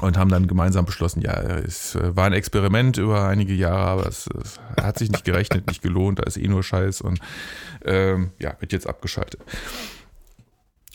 [0.00, 4.06] Und haben dann gemeinsam beschlossen, ja, es äh, war ein Experiment über einige Jahre, aber
[4.06, 7.18] es, es hat sich nicht gerechnet, nicht gelohnt, da ist eh nur Scheiß und
[7.84, 9.40] ähm, ja, wird jetzt abgeschaltet.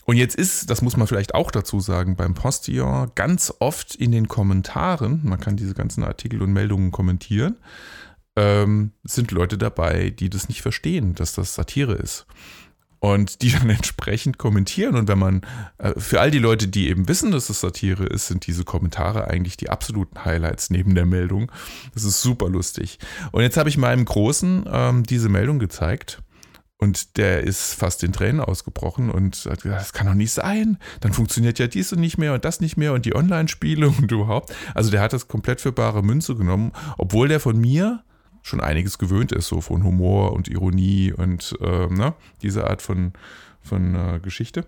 [0.06, 4.12] Und jetzt ist, das muss man vielleicht auch dazu sagen, beim Postillon ganz oft in
[4.12, 7.58] den Kommentaren, man kann diese ganzen Artikel und Meldungen kommentieren,
[8.36, 12.26] ähm, sind Leute dabei, die das nicht verstehen, dass das Satire ist.
[13.00, 14.96] Und die dann entsprechend kommentieren.
[14.96, 15.42] Und wenn man,
[15.78, 19.28] äh, für all die Leute, die eben wissen, dass es Satire ist, sind diese Kommentare
[19.28, 21.52] eigentlich die absoluten Highlights neben der Meldung.
[21.94, 23.00] Das ist super lustig.
[23.32, 26.22] Und jetzt habe ich meinem Großen ähm, diese Meldung gezeigt.
[26.82, 30.80] Und der ist fast in Tränen ausgebrochen und hat gesagt, das kann doch nicht sein.
[31.00, 34.12] Dann funktioniert ja dies und nicht mehr und das nicht mehr und die Online-Spiele und
[34.12, 34.52] überhaupt.
[34.74, 38.04] Also der hat das komplett für bare Münze genommen, obwohl der von mir
[38.42, 43.14] schon einiges gewöhnt ist, so von Humor und Ironie und äh, ne, diese Art von,
[43.62, 44.66] von äh, Geschichte.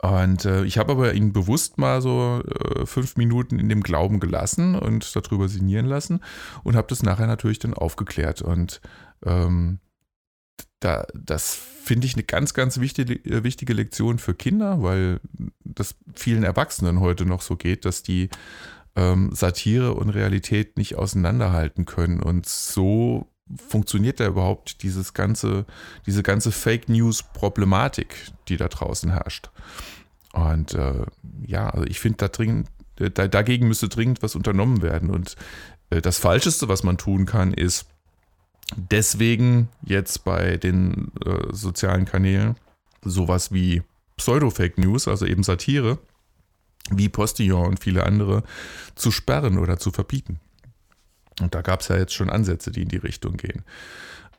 [0.00, 4.20] Und äh, ich habe aber ihn bewusst mal so äh, fünf Minuten in dem Glauben
[4.20, 6.20] gelassen und darüber sinnieren lassen
[6.64, 8.40] und habe das nachher natürlich dann aufgeklärt.
[8.40, 8.80] Und
[9.26, 9.80] ähm,
[10.80, 15.20] da, das finde ich eine ganz, ganz wichtige, äh, wichtige Lektion für Kinder, weil
[15.64, 18.28] das vielen Erwachsenen heute noch so geht, dass die
[18.96, 22.20] ähm, Satire und Realität nicht auseinanderhalten können.
[22.20, 23.28] Und so
[23.68, 25.66] funktioniert da überhaupt dieses ganze,
[26.06, 29.50] diese ganze Fake News-Problematik, die da draußen herrscht.
[30.32, 31.04] Und äh,
[31.46, 35.10] ja, also ich finde, da dringend, da, dagegen müsste dringend was unternommen werden.
[35.10, 35.36] Und
[35.90, 37.86] äh, das Falscheste, was man tun kann, ist,
[38.74, 42.56] deswegen jetzt bei den äh, sozialen Kanälen
[43.02, 43.82] sowas wie
[44.16, 45.98] Pseudo-Fake News, also eben Satire,
[46.90, 48.42] wie Postillon und viele andere,
[48.94, 50.40] zu sperren oder zu verbieten.
[51.40, 53.62] Und da gab es ja jetzt schon Ansätze, die in die Richtung gehen.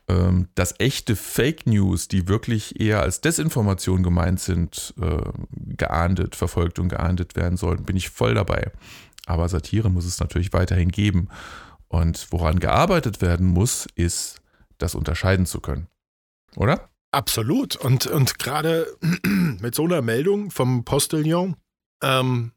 [0.09, 5.21] Ähm, dass echte Fake News, die wirklich eher als Desinformation gemeint sind, äh,
[5.51, 8.71] geahndet, verfolgt und geahndet werden sollten, bin ich voll dabei.
[9.25, 11.27] Aber Satire muss es natürlich weiterhin geben.
[11.87, 14.41] Und woran gearbeitet werden muss, ist,
[14.77, 15.87] das unterscheiden zu können.
[16.55, 16.89] Oder?
[17.11, 17.75] Absolut.
[17.75, 18.87] Und, und gerade
[19.23, 21.55] mit so einer Meldung vom Postillon,
[22.03, 22.51] ähm,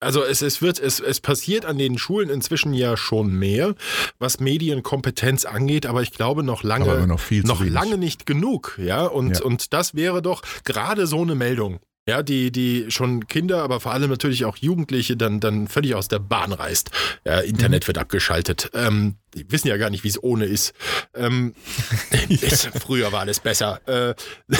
[0.00, 3.74] also es, es wird, es, es passiert an den Schulen inzwischen ja schon mehr,
[4.18, 9.06] was Medienkompetenz angeht, aber ich glaube noch lange, noch, noch lange nicht genug, ja.
[9.06, 9.44] Und, ja.
[9.44, 13.92] und das wäre doch gerade so eine Meldung, ja, die, die schon Kinder, aber vor
[13.92, 16.90] allem natürlich auch Jugendliche dann, dann völlig aus der Bahn reißt.
[17.24, 17.86] Ja, Internet mhm.
[17.88, 18.70] wird abgeschaltet.
[18.74, 20.74] Ähm, die wissen ja gar nicht, wie es ohne ist.
[21.14, 21.54] Ähm,
[22.28, 22.70] ist.
[22.80, 23.80] Früher war alles besser.
[23.86, 24.14] Äh,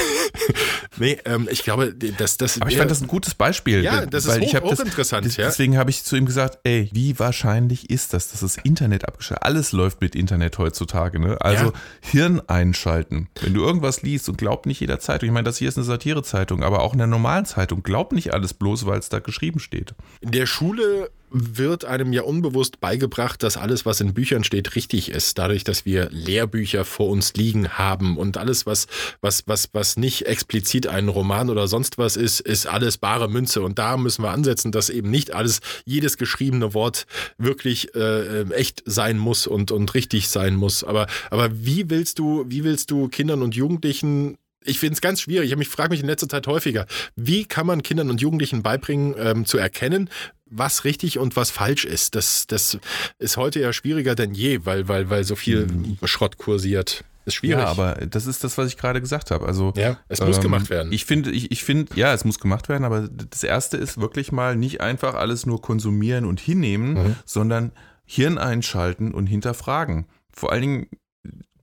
[0.96, 2.60] nee, ähm, ich glaube, dass das.
[2.60, 3.82] Aber ich fand das ein gutes Beispiel.
[3.82, 5.26] Ja, das ist hoch, hochinteressant.
[5.26, 9.06] Das, deswegen habe ich zu ihm gesagt, ey, wie wahrscheinlich ist das, dass das Internet
[9.06, 11.18] abgeschaltet Alles läuft mit Internet heutzutage.
[11.18, 11.40] Ne?
[11.40, 11.72] Also ja.
[12.00, 13.28] Hirn einschalten.
[13.40, 15.28] Wenn du irgendwas liest und glaub nicht jeder Zeitung.
[15.28, 17.82] Ich meine, das hier ist eine Satirezeitung, aber auch in der normalen Zeitung.
[17.82, 19.94] Glaub nicht alles bloß, weil es da geschrieben steht.
[20.20, 25.10] In der Schule wird einem ja unbewusst beigebracht, dass alles, was in Büchern steht, richtig
[25.10, 25.36] ist.
[25.36, 28.86] Dadurch, dass wir Lehrbücher vor uns liegen haben und alles, was,
[29.20, 33.62] was, was, was nicht explizit ein Roman oder sonst was ist, ist alles bare Münze.
[33.62, 37.06] Und da müssen wir ansetzen, dass eben nicht alles, jedes geschriebene Wort
[37.36, 40.84] wirklich äh, echt sein muss und, und richtig sein muss.
[40.84, 45.20] Aber, aber wie willst du, wie willst du Kindern und Jugendlichen ich finde es ganz
[45.20, 45.52] schwierig.
[45.52, 49.44] Ich frage mich in letzter Zeit häufiger, wie kann man Kindern und Jugendlichen beibringen, ähm,
[49.44, 50.08] zu erkennen,
[50.56, 52.14] was richtig und was falsch ist.
[52.14, 52.78] Das, das
[53.18, 55.98] ist heute ja schwieriger denn je, weil, weil, weil so viel mhm.
[56.04, 57.04] Schrott kursiert.
[57.26, 57.62] Ist schwierig.
[57.62, 59.46] Ja, aber das ist das, was ich gerade gesagt habe.
[59.46, 60.92] Also, ja, es muss ähm, gemacht werden.
[60.92, 64.30] Ich finde, ich, ich finde, ja, es muss gemacht werden, aber das erste ist wirklich
[64.30, 67.16] mal nicht einfach alles nur konsumieren und hinnehmen, mhm.
[67.24, 67.72] sondern
[68.04, 70.06] Hirn einschalten und hinterfragen.
[70.32, 70.86] Vor allen Dingen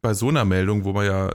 [0.02, 1.32] bei so einer Meldung, wo man ja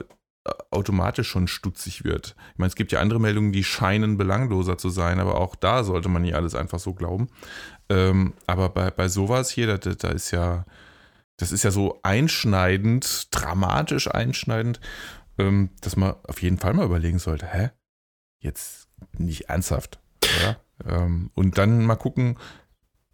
[0.70, 2.36] automatisch schon stutzig wird.
[2.53, 5.84] Ich meine, es gibt ja andere Meldungen, die scheinen belangloser zu sein, aber auch da
[5.84, 7.28] sollte man nicht alles einfach so glauben.
[7.88, 10.64] Ähm, aber bei, bei sowas hier, da, da ist ja,
[11.36, 14.80] das ist ja so einschneidend, dramatisch einschneidend,
[15.38, 17.70] ähm, dass man auf jeden Fall mal überlegen sollte, hä?
[18.40, 19.99] Jetzt nicht ernsthaft?
[20.84, 22.38] Ähm, und dann mal gucken,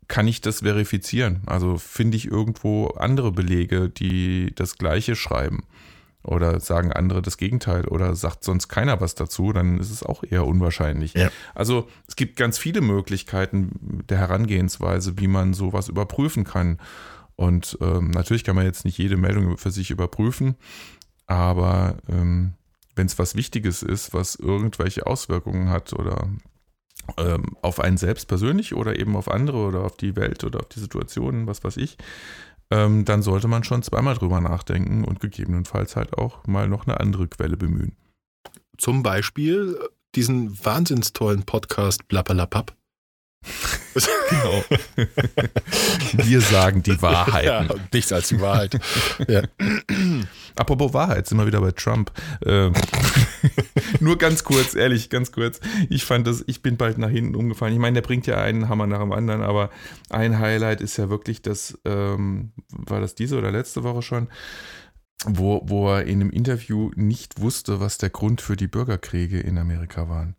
[0.09, 1.43] kann ich das verifizieren?
[1.47, 5.65] Also finde ich irgendwo andere Belege, die das Gleiche schreiben?
[6.25, 10.23] Oder sagen andere das Gegenteil oder sagt sonst keiner was dazu, dann ist es auch
[10.23, 11.15] eher unwahrscheinlich.
[11.15, 11.31] Ja.
[11.55, 16.79] Also es gibt ganz viele Möglichkeiten der Herangehensweise, wie man sowas überprüfen kann.
[17.35, 20.55] Und ähm, natürlich kann man jetzt nicht jede Meldung für sich überprüfen,
[21.27, 22.55] aber ähm,
[22.95, 26.29] wenn es was Wichtiges ist, was irgendwelche Auswirkungen hat oder
[27.17, 30.69] ähm, auf einen selbst persönlich oder eben auf andere oder auf die Welt oder auf
[30.69, 31.97] die Situationen, was weiß ich,
[32.73, 36.99] ähm, dann sollte man schon zweimal drüber nachdenken und gegebenenfalls halt auch mal noch eine
[36.99, 37.95] andere Quelle bemühen.
[38.79, 39.79] Zum Beispiel
[40.15, 42.75] diesen wahnsinns tollen Podcast Blappalapapp.
[44.31, 44.65] Genau.
[46.13, 47.69] Wir sagen die Wahrheiten.
[47.69, 48.81] Ja, nichts als die Wahrheit.
[49.29, 49.43] ja.
[50.57, 52.13] Apropos Wahrheit, sind wir wieder bei Trump.
[52.45, 52.73] Ähm,
[54.01, 55.61] nur ganz kurz, ehrlich, ganz kurz.
[55.89, 57.73] Ich fand das, ich bin bald nach hinten umgefallen.
[57.73, 59.71] Ich meine, der bringt ja einen Hammer nach dem anderen, aber
[60.11, 64.29] ein Highlight ist ja wirklich das, ähm, war das diese oder letzte Woche schon,
[65.25, 69.59] wo, wo er in einem Interview nicht wusste, was der Grund für die Bürgerkriege in
[69.59, 70.37] Amerika waren.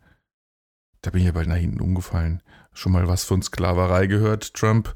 [1.02, 2.42] Da bin ich ja bald nach hinten umgefallen.
[2.72, 4.94] Schon mal was von Sklaverei gehört, Trump.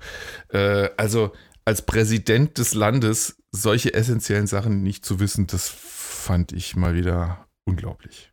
[0.48, 1.32] Äh, also
[1.64, 7.46] als Präsident des Landes solche essentiellen Sachen nicht zu wissen, das fand ich mal wieder
[7.64, 8.30] unglaublich.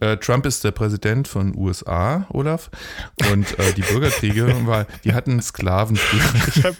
[0.00, 2.70] Äh, Trump ist der Präsident von USA, Olaf.
[3.32, 6.74] Und äh, die Bürgerkriege, war, die hatten Sklaven früher.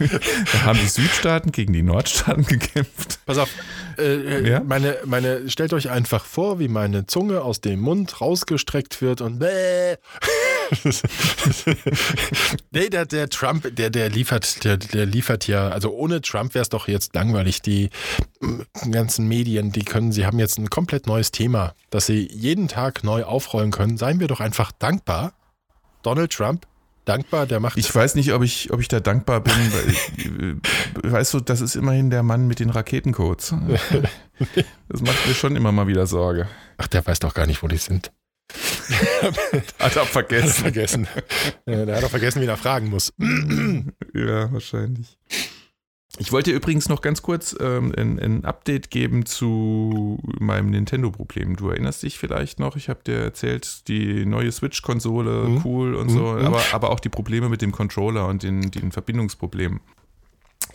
[0.53, 3.19] da haben die Südstaaten gegen die Nordstaaten gekämpft.
[3.25, 3.49] Pass auf,
[3.97, 4.61] äh, Ja?
[4.61, 9.39] meine, meine, stellt euch einfach vor, wie meine Zunge aus dem Mund rausgestreckt wird und
[9.39, 9.97] bäh.
[12.71, 16.63] nee, der, der Trump, der, der liefert, der, der liefert ja, also ohne Trump wäre
[16.63, 17.61] es doch jetzt langweilig.
[17.61, 17.89] Die
[18.91, 23.03] ganzen Medien, die können, sie haben jetzt ein komplett neues Thema, das sie jeden Tag
[23.03, 23.97] neu aufrollen können.
[23.97, 25.33] Seien wir doch einfach dankbar.
[26.01, 26.65] Donald Trump,
[27.05, 29.53] dankbar, der macht Ich weiß nicht, ob ich, ob ich da dankbar bin.
[29.53, 33.55] Weil ich, äh, weißt du, das ist immerhin der Mann mit den Raketencodes.
[34.87, 36.47] Das macht mir schon immer mal wieder Sorge.
[36.77, 38.09] Ach, der weiß doch gar nicht, wo die sind.
[39.79, 40.61] Hat er Hat vergessen.
[40.63, 41.07] vergessen.
[41.67, 43.13] Der hat doch vergessen, wie er fragen muss.
[44.13, 45.17] Ja, wahrscheinlich.
[46.17, 51.55] Ich wollte dir übrigens noch ganz kurz ähm, ein, ein Update geben zu meinem Nintendo-Problem.
[51.55, 55.61] Du erinnerst dich vielleicht noch, ich habe dir erzählt, die neue Switch-Konsole, Mhm.
[55.63, 56.45] cool und Mhm, so, mhm.
[56.47, 59.79] aber, aber auch die Probleme mit dem Controller und den, den Verbindungsproblemen.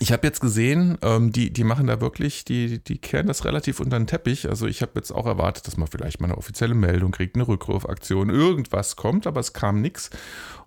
[0.00, 3.78] Ich habe jetzt gesehen, ähm, die, die machen da wirklich, die, die kehren das relativ
[3.78, 4.48] unter den Teppich.
[4.48, 7.46] Also ich habe jetzt auch erwartet, dass man vielleicht mal eine offizielle Meldung kriegt, eine
[7.46, 10.10] Rückrufaktion, irgendwas kommt, aber es kam nichts.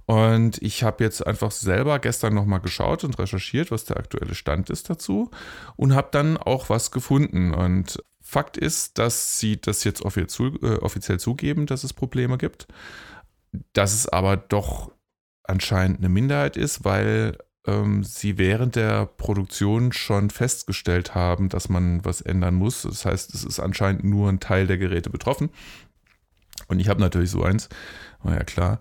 [0.06, 4.70] Und ich habe jetzt einfach selber gestern nochmal geschaut und recherchiert, was der aktuelle Stand
[4.70, 5.30] ist dazu
[5.76, 7.54] und habe dann auch was gefunden.
[7.54, 12.68] Und Fakt ist, dass sie das jetzt äh, offiziell zugeben, dass es Probleme gibt.
[13.74, 14.92] Dass es aber doch
[15.44, 22.03] anscheinend eine Minderheit ist, weil ähm, sie während der Produktion schon festgestellt haben, dass man
[22.03, 22.84] was ändern muss.
[22.84, 25.49] Das heißt, es ist anscheinend nur ein Teil der Geräte betroffen.
[26.68, 27.70] Und ich habe natürlich so eins.
[28.24, 28.80] War ja klar.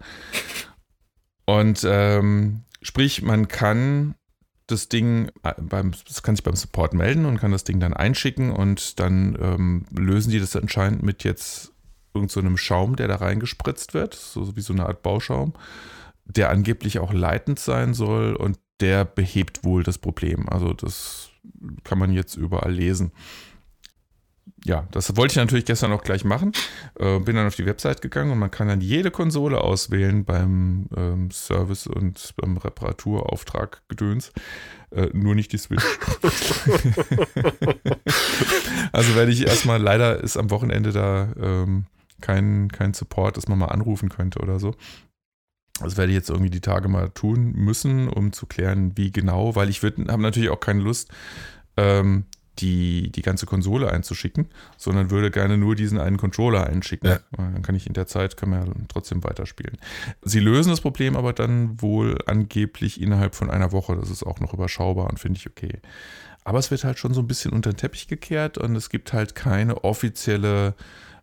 [1.44, 4.14] Und ähm, sprich, man kann
[4.66, 7.94] das Ding äh, beim, das kann sich beim Support melden und kann das Ding dann
[7.94, 11.72] einschicken und dann ähm, lösen die das anscheinend mit jetzt
[12.14, 15.52] irgend so Schaum, der da reingespritzt wird, so wie so eine Art Bauschaum,
[16.24, 20.48] der angeblich auch leitend sein soll und der behebt wohl das Problem.
[20.48, 21.30] Also das
[21.84, 23.12] kann man jetzt überall lesen.
[24.64, 26.52] Ja, das wollte ich natürlich gestern auch gleich machen.
[26.98, 30.88] Äh, bin dann auf die Website gegangen und man kann dann jede Konsole auswählen beim
[30.96, 34.32] ähm, Service und beim Reparaturauftrag Gedöns.
[34.90, 35.84] Äh, nur nicht die Switch.
[38.92, 41.86] also werde ich erstmal, leider ist am Wochenende da ähm,
[42.20, 44.74] kein, kein Support, dass man mal anrufen könnte oder so.
[45.80, 49.54] Das werde ich jetzt irgendwie die Tage mal tun müssen, um zu klären, wie genau,
[49.56, 51.10] weil ich habe natürlich auch keine Lust,
[51.76, 52.24] ähm,
[52.58, 57.10] die, die ganze Konsole einzuschicken, sondern würde gerne nur diesen einen Controller einschicken.
[57.10, 57.18] Ja.
[57.36, 59.78] Dann kann ich in der Zeit, kann man ja trotzdem weiterspielen.
[60.22, 63.96] Sie lösen das Problem aber dann wohl angeblich innerhalb von einer Woche.
[63.96, 65.80] Das ist auch noch überschaubar und finde ich okay.
[66.44, 69.12] Aber es wird halt schon so ein bisschen unter den Teppich gekehrt und es gibt
[69.12, 70.74] halt keine offizielle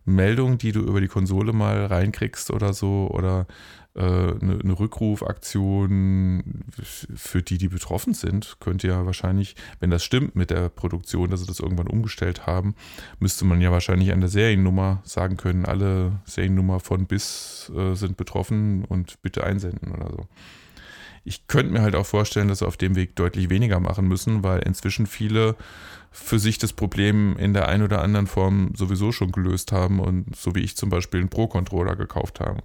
[0.04, 3.46] Meldung, die du über die Konsole mal reinkriegst oder so oder
[3.96, 10.50] eine, eine Rückrufaktion für die, die betroffen sind, könnte ja wahrscheinlich, wenn das stimmt mit
[10.50, 12.74] der Produktion, dass sie das irgendwann umgestellt haben,
[13.20, 18.16] müsste man ja wahrscheinlich an der Seriennummer sagen können, alle Seriennummer von bis äh, sind
[18.16, 20.26] betroffen und bitte einsenden oder so.
[21.26, 24.42] Ich könnte mir halt auch vorstellen, dass sie auf dem Weg deutlich weniger machen müssen,
[24.42, 25.56] weil inzwischen viele
[26.10, 30.36] für sich das Problem in der einen oder anderen Form sowieso schon gelöst haben und
[30.36, 32.62] so wie ich zum Beispiel einen Pro-Controller gekauft habe.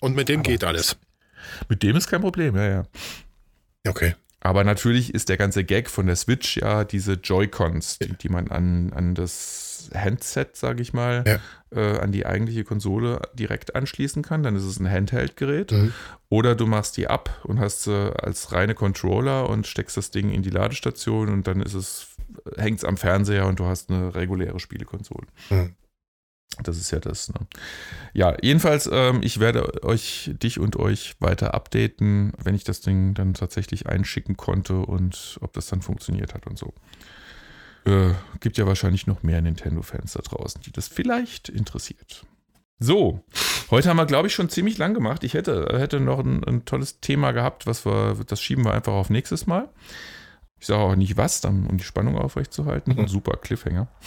[0.00, 0.96] Und mit dem Aber- geht alles.
[1.68, 2.82] Mit dem ist kein Problem, ja, ja.
[3.88, 4.14] Okay.
[4.42, 8.50] Aber natürlich ist der ganze Gag von der Switch ja diese Joy-Cons, die, die man
[8.50, 11.38] an, an das Handset, sage ich mal, Ja.
[11.78, 14.42] äh, an die eigentliche Konsole direkt anschließen kann.
[14.42, 15.72] Dann ist es ein Handheld-Gerät.
[15.72, 15.92] Mhm.
[16.30, 20.30] Oder du machst die ab und hast sie als reine Controller und steckst das Ding
[20.30, 22.08] in die Ladestation und dann ist es,
[22.56, 25.26] hängt es am Fernseher und du hast eine reguläre Spielekonsole.
[25.50, 25.74] Mhm.
[26.62, 27.32] Das ist ja das.
[27.32, 27.46] Ne?
[28.12, 33.14] Ja, jedenfalls, ähm, ich werde euch, dich und euch weiter updaten, wenn ich das Ding
[33.14, 36.74] dann tatsächlich einschicken konnte und ob das dann funktioniert hat und so.
[37.86, 42.26] Äh, gibt ja wahrscheinlich noch mehr Nintendo-Fans da draußen, die das vielleicht interessiert.
[42.78, 43.22] So,
[43.70, 45.22] heute haben wir, glaube ich, schon ziemlich lang gemacht.
[45.24, 48.92] Ich hätte, hätte noch ein, ein tolles Thema gehabt, was wir, das schieben wir einfach
[48.92, 49.68] auf nächstes Mal.
[50.58, 52.98] Ich sage auch nicht was, dann, um die Spannung aufrechtzuerhalten.
[52.98, 53.88] Ein super Cliffhanger.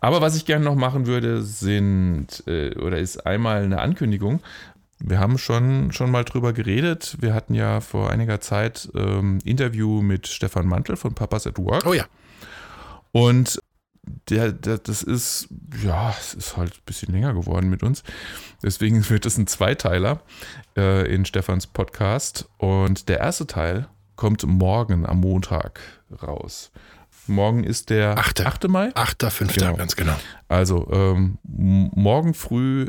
[0.00, 4.40] Aber was ich gerne noch machen würde, sind äh, oder ist einmal eine Ankündigung.
[5.00, 7.16] Wir haben schon, schon mal drüber geredet.
[7.20, 11.86] Wir hatten ja vor einiger Zeit ähm, Interview mit Stefan Mantel von Papas at Work.
[11.86, 12.04] Oh ja.
[13.12, 13.60] Und
[14.28, 15.48] der, der, das ist,
[15.84, 18.02] ja, es ist halt ein bisschen länger geworden mit uns.
[18.62, 20.20] Deswegen wird es ein Zweiteiler
[20.76, 22.48] äh, in Stefans Podcast.
[22.58, 25.80] Und der erste Teil kommt morgen am Montag
[26.22, 26.72] raus.
[27.28, 28.46] Morgen ist der Achte.
[28.46, 28.68] 8.
[28.68, 28.88] Mai.
[28.90, 29.54] 8.5.
[29.54, 29.76] Genau.
[29.76, 30.16] ganz genau.
[30.48, 32.86] Also ähm, morgen früh,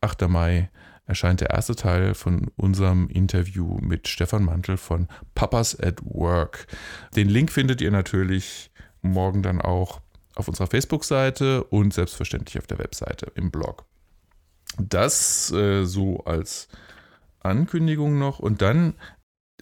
[0.00, 0.28] 8.
[0.28, 0.70] Mai,
[1.06, 6.66] erscheint der erste Teil von unserem Interview mit Stefan Mantel von Papas at Work.
[7.16, 8.70] Den Link findet ihr natürlich
[9.00, 10.00] morgen dann auch
[10.34, 13.84] auf unserer Facebook-Seite und selbstverständlich auf der Webseite im Blog.
[14.78, 16.68] Das äh, so als
[17.40, 18.38] Ankündigung noch.
[18.38, 18.94] Und dann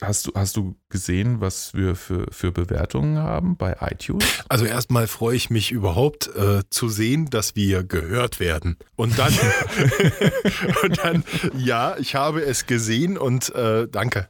[0.03, 4.25] hast du, hast du gesehen, was wir für, für Bewertungen haben bei iTunes?
[4.49, 8.77] Also erstmal freue ich mich überhaupt äh, zu sehen, dass wir gehört werden.
[8.95, 9.33] Und dann,
[10.83, 11.25] und dann,
[11.57, 14.29] ja, ich habe es gesehen und äh, danke.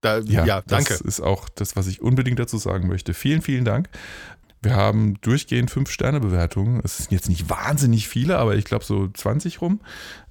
[0.00, 0.92] Da, ja, danke.
[0.92, 3.14] Das ist auch das, was ich unbedingt dazu sagen möchte.
[3.14, 3.88] Vielen, vielen Dank.
[4.64, 6.80] Wir haben durchgehend 5-Sterne-Bewertungen.
[6.82, 9.80] Es sind jetzt nicht wahnsinnig viele, aber ich glaube so 20 rum,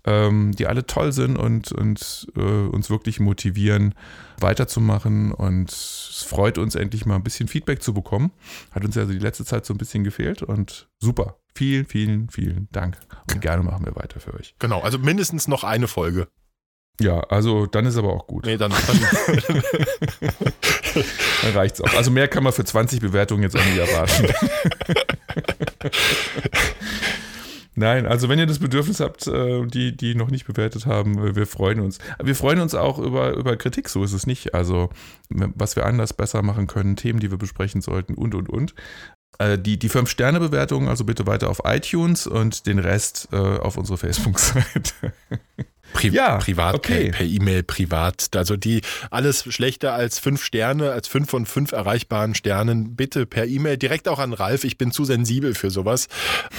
[0.05, 3.93] ähm, die alle toll sind und, und äh, uns wirklich motivieren,
[4.39, 5.31] weiterzumachen.
[5.31, 8.31] Und es freut uns endlich mal ein bisschen Feedback zu bekommen.
[8.71, 11.37] Hat uns ja also die letzte Zeit so ein bisschen gefehlt und super.
[11.55, 12.97] Vielen, vielen, vielen Dank.
[13.31, 14.55] Und gerne machen wir weiter für euch.
[14.57, 16.27] Genau, also mindestens noch eine Folge.
[17.01, 18.45] Ja, also dann ist aber auch gut.
[18.45, 18.99] Nee, dann, dann
[21.41, 21.93] Dann reicht's auch.
[21.95, 24.27] Also mehr kann man für 20 Bewertungen jetzt auch nicht erwarten.
[27.75, 31.35] Nein, also wenn ihr das Bedürfnis habt, äh, die, die noch nicht bewertet haben, äh,
[31.35, 31.97] wir freuen uns.
[32.21, 34.53] Wir freuen uns auch über, über Kritik, so ist es nicht.
[34.53, 34.89] Also
[35.29, 38.75] was wir anders besser machen können, Themen, die wir besprechen sollten und, und, und.
[39.39, 45.13] Äh, Die, die 5-Sterne-Bewertung, also bitte weiter auf iTunes und den Rest auf unsere Facebook-Seite.
[45.93, 47.11] Pri Ja, privat, okay.
[47.11, 48.29] per E-Mail, privat.
[48.35, 48.81] Also die
[49.11, 54.07] alles schlechter als fünf Sterne, als fünf von fünf erreichbaren Sternen, bitte per E-Mail direkt
[54.07, 54.63] auch an Ralf.
[54.63, 56.07] Ich bin zu sensibel für sowas.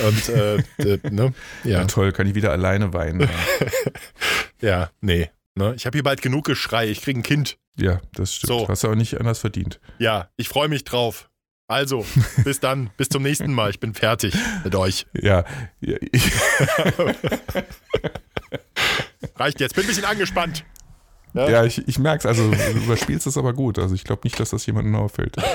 [0.07, 0.62] Und äh,
[1.11, 1.35] ne?
[1.64, 3.28] Ja, ja, toll, kann ich wieder alleine weinen.
[4.61, 5.30] ja, nee.
[5.57, 5.74] Ne?
[5.76, 6.89] Ich habe hier bald genug Geschrei.
[6.89, 7.59] Ich kriege ein Kind.
[7.78, 8.49] Ja, das stimmt.
[8.49, 8.68] So.
[8.68, 9.80] Hast du auch nicht anders verdient.
[9.99, 11.28] Ja, ich freue mich drauf.
[11.66, 12.05] Also,
[12.45, 13.70] bis dann, bis zum nächsten Mal.
[13.70, 15.07] Ich bin fertig mit euch.
[15.14, 15.45] Ja,
[15.80, 15.97] ja
[19.37, 19.75] Reicht jetzt.
[19.75, 20.64] Bin ein bisschen angespannt.
[21.35, 22.27] Ja, ich, ich merke es.
[22.27, 23.79] Also, du überspielst es aber gut.
[23.81, 25.37] Also, ich glaube nicht, dass das jemandem auffällt.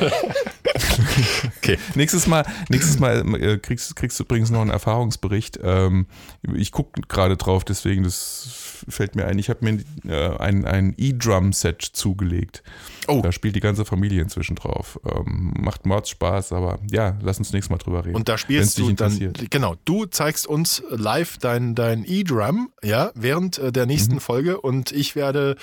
[1.57, 1.78] Okay.
[1.95, 5.59] Nächstes Mal, nächstes Mal äh, kriegst, kriegst du übrigens noch einen Erfahrungsbericht.
[5.63, 6.07] Ähm,
[6.53, 8.59] ich gucke gerade drauf, deswegen, das
[8.89, 9.39] fällt mir ein.
[9.39, 12.63] Ich habe mir äh, ein, ein E-Drum-Set zugelegt.
[13.07, 13.21] Oh.
[13.23, 14.99] Da spielt die ganze Familie inzwischen drauf.
[15.05, 18.15] Ähm, macht Mords Spaß, aber ja, lass uns nächstes Mal drüber reden.
[18.15, 19.49] Und da spielst du dann, interessiert.
[19.51, 24.19] genau, du zeigst uns live dein, dein E-Drum, ja, während äh, der nächsten Mhm.
[24.19, 25.55] Folge und ich werde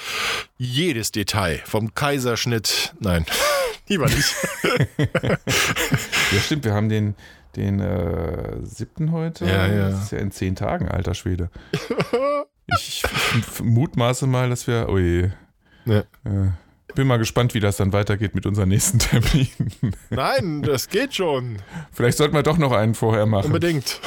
[0.58, 3.24] jedes Detail vom Kaiserschnitt, nein,
[3.88, 4.34] lieber nicht.
[6.32, 7.14] Ja, stimmt, wir haben den,
[7.54, 9.46] den äh, siebten heute.
[9.46, 9.90] Ja, ja.
[9.90, 11.50] Das ist ja in zehn Tagen, alter Schwede.
[12.80, 13.04] Ich
[13.62, 14.86] mutmaße mal, dass wir.
[14.88, 15.30] Oh je.
[15.84, 16.00] Ja.
[16.24, 16.50] Äh,
[16.94, 19.94] bin mal gespannt, wie das dann weitergeht mit unseren nächsten Terminen.
[20.10, 21.58] Nein, das geht schon,
[21.92, 23.46] Vielleicht sollten wir doch noch einen vorher machen.
[23.46, 24.00] unbedingt.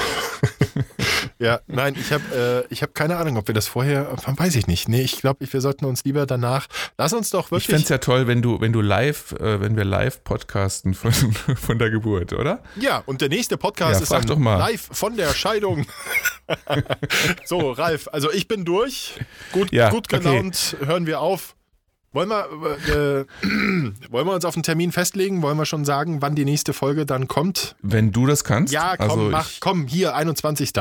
[1.40, 4.68] Ja, nein, ich habe äh, ich hab keine Ahnung, ob wir das vorher, weiß ich
[4.68, 4.90] nicht.
[4.90, 6.68] Nee, ich glaube, wir sollten uns lieber danach,
[6.98, 7.66] lass uns doch Ich wirklich.
[7.68, 11.12] fände es ja toll, wenn du, wenn du live, äh, wenn wir live podcasten von,
[11.56, 12.62] von der Geburt, oder?
[12.76, 14.58] Ja, und der nächste Podcast Ja, ist dann doch mal.
[14.58, 15.86] live von der Scheidung.
[17.46, 19.14] so, Ralf, also ich bin durch.
[19.52, 20.22] Gut, Ja, gut okay.
[20.22, 21.56] gelaunt, hören wir auf.
[22.12, 22.48] Wollen wir,
[22.88, 23.26] äh,
[24.12, 25.44] wollen wir uns auf einen Termin festlegen?
[25.44, 27.76] Wollen wir schon sagen, wann die nächste Folge dann kommt?
[27.84, 28.74] Wenn du das kannst.
[28.74, 30.72] Ja, komm, also mach, ich, komm, hier, 21.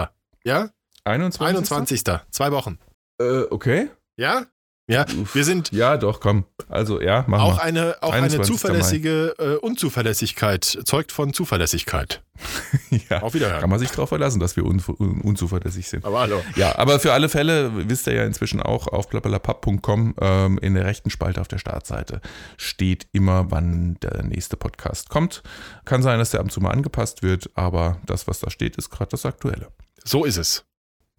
[0.49, 0.71] Ja?
[1.05, 1.41] 21.
[1.57, 2.05] 21.
[2.31, 2.79] Zwei Wochen.
[3.21, 3.91] Äh, okay.
[4.17, 4.47] Ja?
[4.91, 6.47] Ja, wir sind Ja, doch, komm.
[6.71, 7.63] Also, ja, machen auch wir.
[7.63, 8.55] eine, auch eine 21.
[8.55, 12.23] zuverlässige äh, Unzuverlässigkeit, zeugt von Zuverlässigkeit.
[13.11, 13.21] ja.
[13.21, 13.61] Auf Wiederhören.
[13.61, 16.07] Kann man sich darauf verlassen, dass wir un un unzuverlässig sind.
[16.07, 16.41] Aber hallo.
[16.57, 20.87] Ja, aber für alle Fälle wisst ihr ja inzwischen auch auf blablabla.com ähm, in der
[20.87, 22.23] rechten Spalte auf der Startseite
[22.57, 25.43] steht immer, wann der nächste Podcast kommt.
[25.85, 28.77] Kann sein, dass der ab und zu mal angepasst wird, aber das, was da steht,
[28.77, 29.69] ist gerade das Aktuelle.
[30.09, 30.65] So ist es.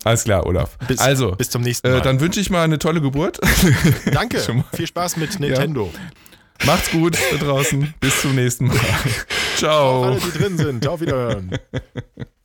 [0.03, 0.77] Alles klar, Olaf.
[0.87, 1.99] Bis, also, bis zum nächsten Mal.
[1.99, 3.39] äh, dann wünsche ich mal eine tolle Geburt.
[4.11, 4.41] Danke.
[4.73, 5.91] Viel Spaß mit Nintendo.
[6.65, 7.93] Macht's gut da draußen.
[7.99, 8.79] Bis zum nächsten Mal.
[9.57, 10.03] Ciao.
[10.03, 10.87] alle, die drin sind.
[10.87, 11.51] Auf Wiederhören.